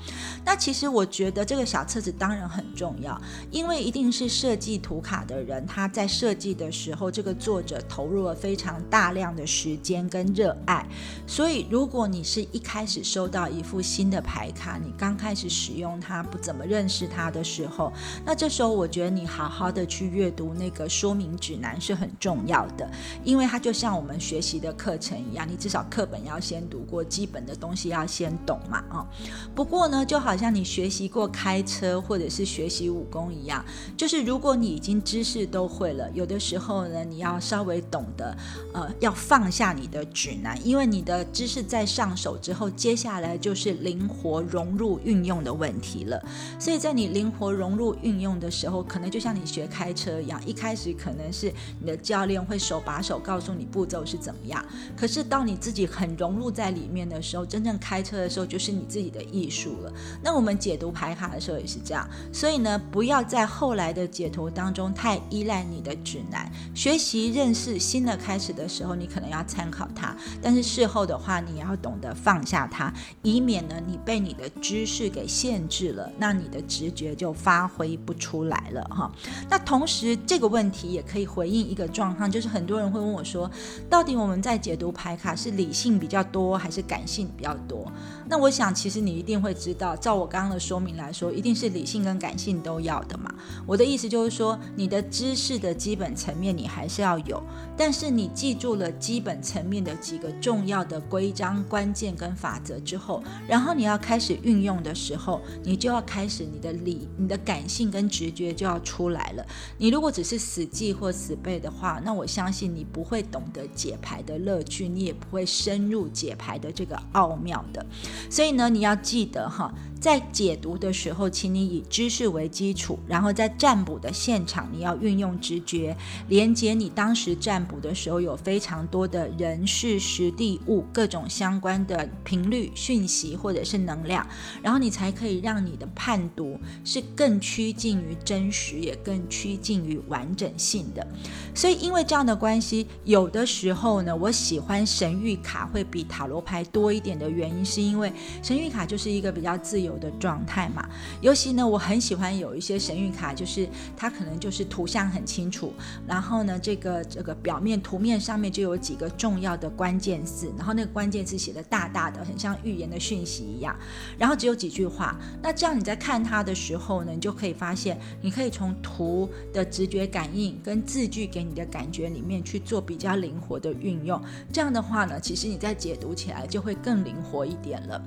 [0.44, 3.16] 那其实我觉得这个小册子当然很重要，
[3.52, 10.84] 因为一定是设计图卡的人，他在设计的时候，这个作者投入了非常大量的时间跟热爱。
[11.28, 17.92] 所以，如果你是一开始收到一副新的牌卡，你刚开始使用它，不怎么认识它的时候，
[18.24, 21.80] 那这时候我觉得你好好的去阅读那个说明指南。
[21.84, 22.90] 是很重要的，
[23.22, 29.06] 因为它就像我们学习的课程一样，你至少课本要先读过，基本的东西要先懂嘛，啊。
[29.54, 33.62] 不过呢，就好像你学习过开车或者是学习武功一样，
[33.98, 38.34] 就是如果你已经知识都会了，有的时候呢，你要稍微懂得，
[38.72, 46.24] 呃，要放下你的指南，因为你的知识在上手之后，接下来就是灵活融入运用的问题了。
[46.58, 51.52] 所以在你灵活融入运用的时候，可能就像你学开车一样，一开始可能是。
[51.80, 54.64] 你的教练会手把手告诉你步骤是怎么样，
[54.96, 59.92] 可是到你自己很融入在里面的时候，真正开车的时候就是你自己的艺术了。
[60.22, 66.50] 那我们解读牌卡的时候也是这样，所以呢，不要在后来的解读当中太依赖你的指南。
[66.74, 79.10] 学习认识新的开始的时候，你可能要参考它，但是事后的话，你要懂得放下它，以免呢你被你的知识给限制了，那你的直觉就发挥不出来了哈。
[79.50, 81.63] 那同时这个问题也可以回应。
[81.64, 83.50] 一个状况就是很多人会问我说，
[83.88, 87.90] 到底我们在解读牌卡是理性比较多还是感性比较多？
[88.28, 93.34] 那我想其实你一定会知道，照我刚刚的说明来说，一定是理性跟感性都要的嘛。
[93.66, 97.42] 我的意思就是说，你的知识的基本层面你还是要有，
[97.76, 109.46] 但是你记住了基本层面的几个重要的规章、关键跟法则之后，然后你要开始运用的时候，你就要开始你的理、你的感性跟直觉就要出来了。
[109.78, 117.84] 你如果只是死记或死备，的话，那我相信你不会懂得解牌的乐趣，你也不会深入解牌的这个奥妙的。
[118.30, 119.72] 所以呢，你要记得哈。
[120.04, 125.96] 在解读的时候，请你以知识为基础，然后在占卜的现场，你要运用直觉，
[126.28, 134.28] 连接你当时占卜的时候有非常多的人事、实地、物各种相关的频率、讯息或者是能量，
[134.62, 141.06] 然后你才可以让你的判读是更趋近于真实，也更趋近于完整性的。
[141.54, 150.88] 所以因为这样的关系，有的时候呢，我喜欢神谕卡会比塔罗牌多一点的原因，是因为神谕卡就是一个比较自由的状态嘛。
[151.20, 155.72] 尤其呢，我很喜欢有一些神谕卡，就是它可能就是图像很清楚，
[156.06, 163.76] 然后呢，这个这个表面图面上面就有几个重要的关键字，然后那个关键字写的大大的，很像预言的讯息一样，
[164.18, 165.18] 然后只有几句话。
[165.42, 174.20] 那这样你在看它的时候呢，你就可以发现，你可以从图的直觉感应跟字句给你的感觉里面去做比较灵活的运用。
[174.52, 178.02] 这样的话呢，其实你在解读起来就会更灵活一点了。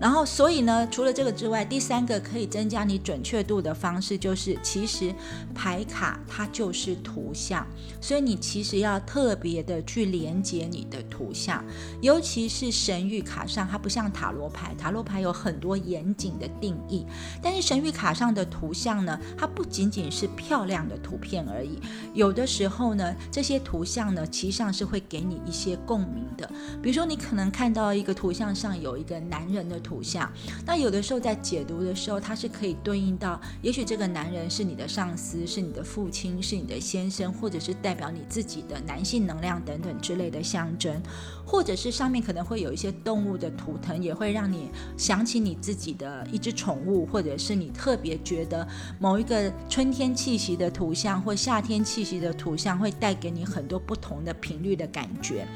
[0.00, 5.12] 然后，所以呢，除了这个之外，第三个可以增加你准确度的方式，就是其实
[5.52, 7.66] 牌卡它就是图像，
[8.00, 11.64] 所以你其实要特别的去连接你的图像，
[12.00, 17.04] 尤其是神谕卡上，它不像塔罗牌，塔罗牌有很多严谨的定义，
[17.42, 21.76] 但是神谕卡上的图像呢，它不仅仅是漂亮的图片而已，
[22.14, 26.48] 有的时候呢，这些图像呢，其实上是会给你一些共鸣的，
[26.80, 29.76] 比如说你可能看到一个图像上有一个男人的。
[29.88, 30.30] 图像，
[30.66, 41.00] 那有的时候在解读的时候，它是可以对应到，也许这个男人是你的上司，是你的父亲，是你的先生，或者是代表你自己的男性能量等等之类的象征，
[41.46, 44.68] 或者是上面可能会有一些动物的图腾，也会让你
[44.98, 48.68] 想起你自己的一只宠物，或者是你特别觉得
[48.98, 55.48] 某一个春天气息的图像或夏天气息的图像，会带给你很多不同的频率的感觉。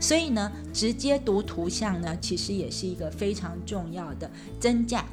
[0.00, 5.04] 所以呢，直接读图像呢，其实也是一个非常重要的增加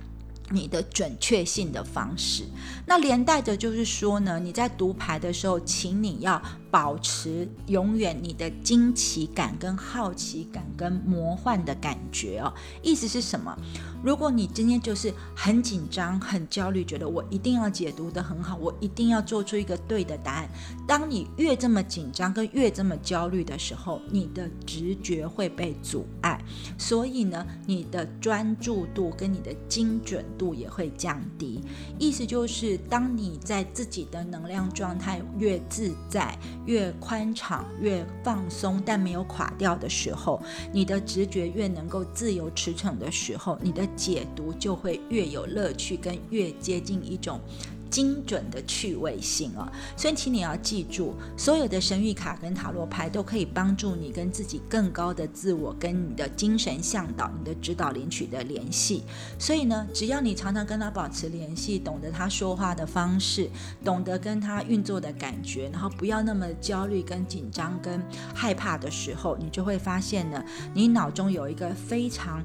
[0.49, 2.45] 你的准确性的方式。
[2.85, 6.41] 那连带着就是说呢，你在读牌的时候，请你要。
[6.69, 12.53] 保持永远你的惊奇感、跟好奇感、跟魔幻的感觉哦。
[12.81, 13.57] 意思是什么？
[14.03, 20.49] 如果你今天就是很紧张、很焦虑，觉得我一定要解读的很好，我一定要做出一个对的答案。
[20.87, 26.39] 当你越这么紧张跟越这么焦虑的时候，你的直觉会被阻碍，
[26.77, 31.61] 所以呢，你的专注度跟你的精准度也会降低。
[31.97, 36.37] 意思就是，当你在自己的能量状态越自在。
[36.67, 40.39] 越宽敞、越放松，但没有垮掉的时候，
[40.71, 47.41] 你的直觉越能够自由驰骋的时候，你的解读就会越有乐趣，跟越接近一种。
[47.89, 59.03] 精准的趣味性哦，所以请你要记住，所有的神谕卡跟塔罗牌都可以帮助你跟自己更高的自我、跟你的精神向导、你的指导领取的联系。
[59.39, 63.49] 所以呢，只要你常常跟他保持联系，懂得他说话的方式，
[63.83, 68.01] 懂得跟他运作的感觉，然后不要那么焦虑、跟紧张、跟
[68.33, 72.43] 害怕的时候，你就会发现呢，你脑中有一个非常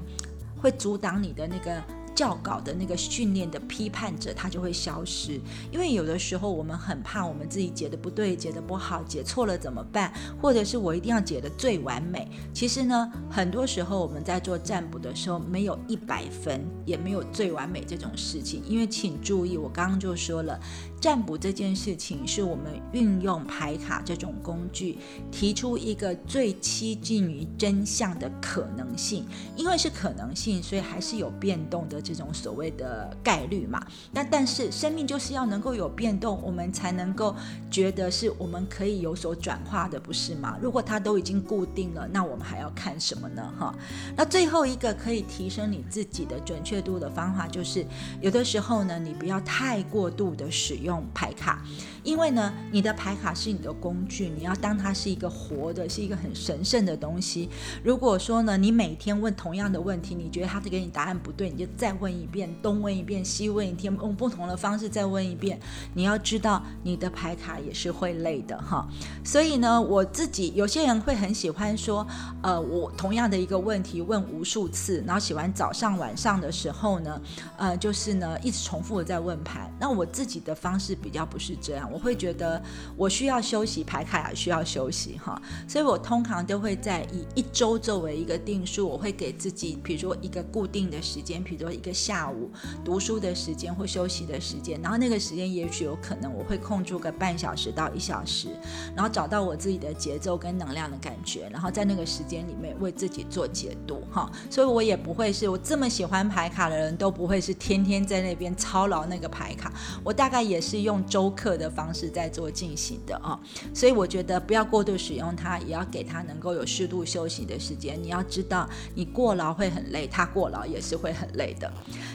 [0.61, 1.83] 会阻挡你的那个。
[2.15, 5.39] 教稿的那个训练的批判者，他就会消失。
[5.71, 10.13] 因为有的时候我们很怕我们自己解的不对，解的不好，解错了怎么办？
[10.41, 12.29] 或者是我一定要解的最完美。
[12.53, 18.61] 其实呢，很多时候我们在做占卜的时候，没有一百分，也没有最完美这种事情。
[18.67, 20.59] 因为请注意，我刚刚就说了。
[21.01, 24.97] 占卜这件事情是我们运用牌卡这种工具，
[25.29, 29.25] 提出一个最接近于真相的可能性。
[29.57, 33.83] 因为是可能性，所以还是有变动的这种所谓的概率嘛。
[34.11, 37.35] 那但是生命就是要能够有变动，我们才能够
[37.71, 40.57] 觉得是我们可以有所转化的，不是吗？
[40.61, 43.53] 如果它都已经固定了，那我们还要看什么呢？
[43.57, 43.73] 哈。
[44.15, 47.85] 那最后一个可以提升你自己的准确度的方法，就是
[48.19, 51.01] 有的时候呢，你不要太过度的使用。
[51.13, 51.61] 牌卡，
[52.03, 57.49] 因为呢，你的牌卡是你的工具，你要当它是一个活的，是一个很神圣的东西。
[57.83, 65.59] 如果说呢，你每天问同样的问题，你觉得他给你答案不对，你就再问一遍，东问一遍，西问一遍，用不同的方式再问一遍。
[65.93, 68.87] 你要知道，你的牌卡也是会累的哈。
[69.23, 72.05] 所以呢，我自己有些人会很喜欢说，
[72.41, 77.21] 呃，我同样的一个问题问无数次，然后喜欢早上晚上的时候呢，
[77.57, 79.71] 呃，就是呢一直重复的在问牌。
[79.79, 80.97] 那我自己的方式。
[81.03, 82.59] 比较不是这样，我会觉得
[82.97, 92.51] 我需要休息，排卡也需要休息哈，所以我通常都会在以一周作为一个定数，我会给自己，比如说一个固定的时间，比如说一个下午
[92.83, 98.47] 读书的时间或休息的时间，然后那个时间也许有可能我会空出个半小时到一小时，
[98.95, 109.71] 然后找到我自己的节奏跟能量的感觉，然后在那个时间里面为自己做解读哈，所以我也不会是我这么喜欢排卡的人都不会是天天在那边操劳那个排卡，
[110.03, 110.73] 我大概也是。
[110.73, 113.37] 是用周课的方方式在做进行的啊，
[113.73, 118.01] 所以我觉得不要过度使用它，也要给它能够有适度休息的时间。
[118.01, 121.69] 你要知道，你过劳会很累，它过劳也是会很累的。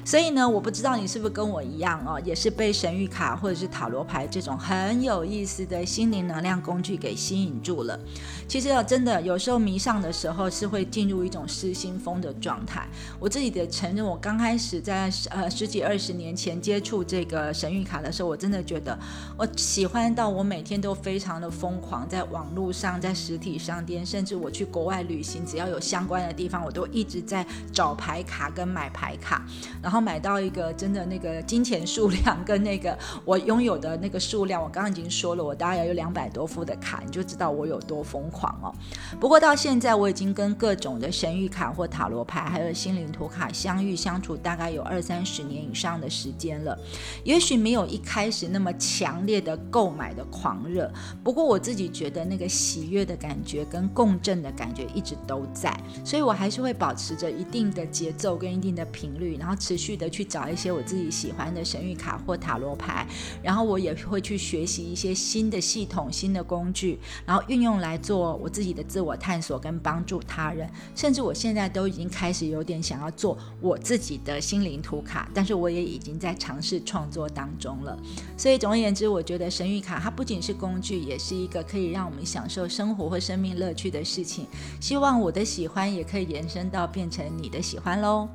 [0.06, 8.00] 所以呢，我不知道你是不是跟我一样哦，也是被神谕卡或者是塔罗牌这种很有意思的心灵能量工具给吸引住了。
[8.48, 12.88] 其实啊，真的有时候迷上的时候是会进入一种失心疯的状态。
[13.20, 18.98] 我自己的承认，我刚开始在呃十几二十年前接触这个神谕卡的时候，我真的觉得
[19.36, 29.44] 我喜欢到我每天都非常的疯狂，在网络上，在实体商店，甚至我去国外旅行，只要有相关的地方，我都一直在找牌卡跟买牌卡，
[29.82, 38.56] 然后买到一个真的那个金钱数量跟那个我拥有的那个数量，我刚刚已经说了，我大概有两百多副的卡，你就知道我有多疯狂。
[38.62, 38.72] 哦！
[39.18, 46.78] 不过到现在，我已经跟各种的神谕卡或塔罗牌，还有心灵图卡相遇相处，大概有二三十年以上的时间了。
[47.24, 50.92] 也许没有一开始那么强烈的的购买的狂热，
[51.24, 55.74] 不过我自己觉得那个喜悦的感觉跟共振的感觉一直都在，
[56.04, 63.06] 所以我还是会保持着一定的节奏跟一定的频率，然后持续的去找一些我自己喜欢的神谕卡或塔罗牌，
[63.42, 68.18] 然后我也会去学习一些新的系统、新的工具，然后运用来做。
[68.18, 77.96] 我自己的自我探索跟帮助他人，甚至我现在都已经开始有点想要做我自己的心灵图卡，但是我也已经在尝试创作当中了。
[78.36, 84.46] 所以总而言之，我觉神谕卡它不仅是工具，也是一个可以让我们享受生活或生命乐趣的事情。
[84.80, 88.28] 希望我的喜欢也可以延伸到变成你的喜欢喽。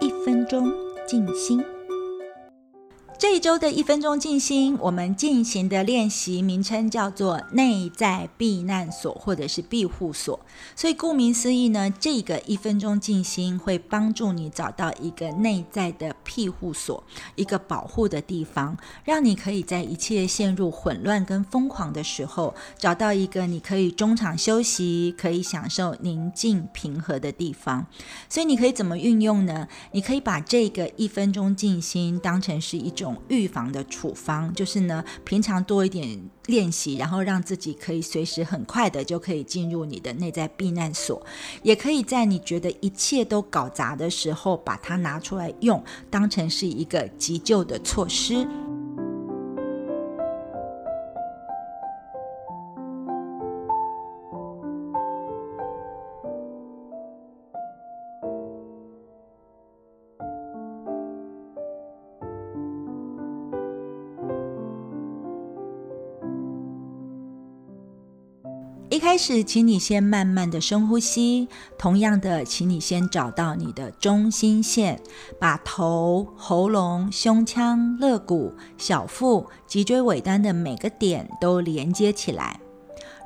[0.00, 0.72] 一分钟
[1.06, 1.62] 静心。
[3.20, 10.40] 这一周的一分钟静心，我们进行的练习名称叫做内在避难所或者是庇护所。
[10.74, 17.04] 所以顾名思义呢，这个一分钟静心会帮助你找到一个内在的庇护所，
[17.34, 27.86] 一个保护的地方，让你可以在一切陷入混乱跟疯狂的时候，找到一个你可以中场休息、可以享受宁静平和的地方。
[28.30, 29.68] 所以你可以怎么运用呢？
[29.92, 33.09] 你可以把这个一分钟静心当成是一种。
[33.28, 41.24] 预防的处方就是呢，平常多一点练习，然后让自己可以随时很快的就可以进入你的内在避难所，
[41.62, 48.46] 也可以在你觉得一切都搞砸的时候，把它拿出来用，当成是一个急救的措施。
[68.90, 71.48] 一开始，请你先慢慢的深呼吸。
[71.78, 75.00] 同样的，请你先找到你的中心线，
[75.38, 82.59] 把头、喉咙、胸腔、肋骨、小腹、脊椎尾端的每个点都连接起来。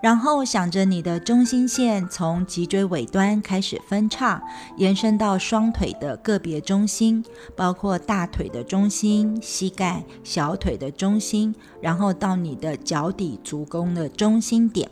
[0.04, 4.42] 然后想着你的中心线从脊椎尾端开始分叉，
[4.76, 7.24] 延伸到双腿的个别中心，
[7.56, 14.90] 包括大腿的中心、膝盖、小腿的中心，然后到你的脚底足弓的中心点。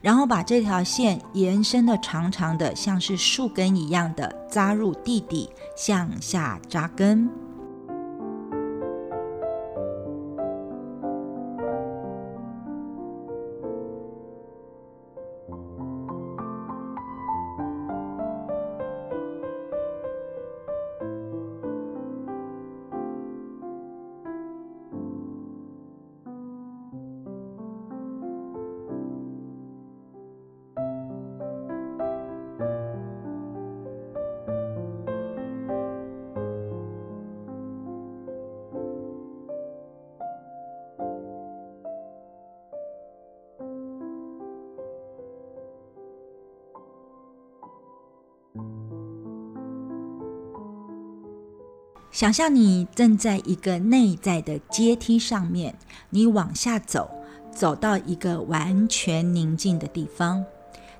[0.00, 7.43] 然后把这条线延伸的长长的，像是树根一样的扎入地底，向下扎根。
[52.14, 55.76] 想象你正在一个内在的阶梯上面，
[56.10, 57.10] 你往下走，
[57.50, 60.44] 走到一个完全宁静的地方。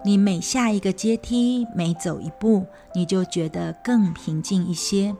[0.04, 5.14] 你每下一个阶梯，每走一步，你就觉得更平静一些。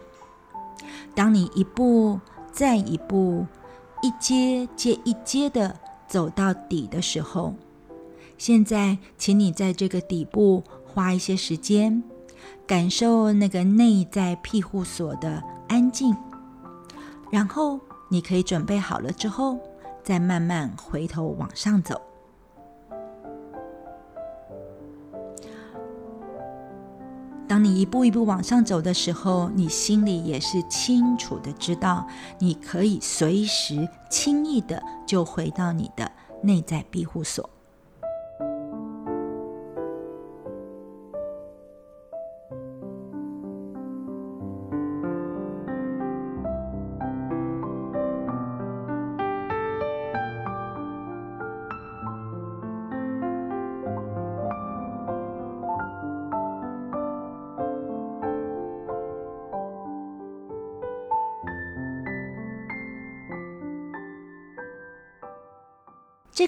[1.15, 2.19] 当你一步
[2.51, 3.47] 再一步，
[4.03, 5.79] 一阶接一阶的
[6.09, 7.55] 走到底的时候，
[8.37, 12.03] 现在，请你在这个底部花一些时间，
[12.67, 15.43] 感受那个内在庇护所的。
[15.67, 16.15] 安静，
[17.31, 17.81] 然后
[18.11, 19.59] 你可以准备好了之后，
[20.03, 22.01] 再慢慢回头往上走。
[27.49, 32.07] 当你一步一步往上走的时候，你心里也是清楚的知道，
[32.39, 36.11] 你可以随时轻易的就回到你的
[36.43, 37.49] 内在庇护所。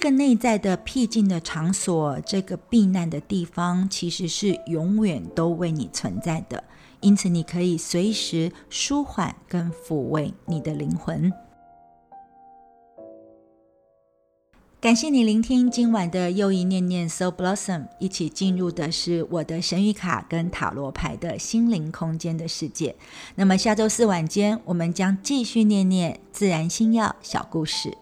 [0.09, 6.63] 个内在的僻静的场所，这个避难的地方，其实是永远都为你存在的。
[7.01, 11.31] 因此，你可以随时舒缓跟抚慰你的灵魂。
[14.79, 22.95] 感谢你聆听今晚的又一念念 So Blossom，一起进入的是我的神谕卡跟塔罗牌的心灵空间的世界。
[23.35, 27.97] 那么下周四晚间，我们将继续念念自然星耀小故事。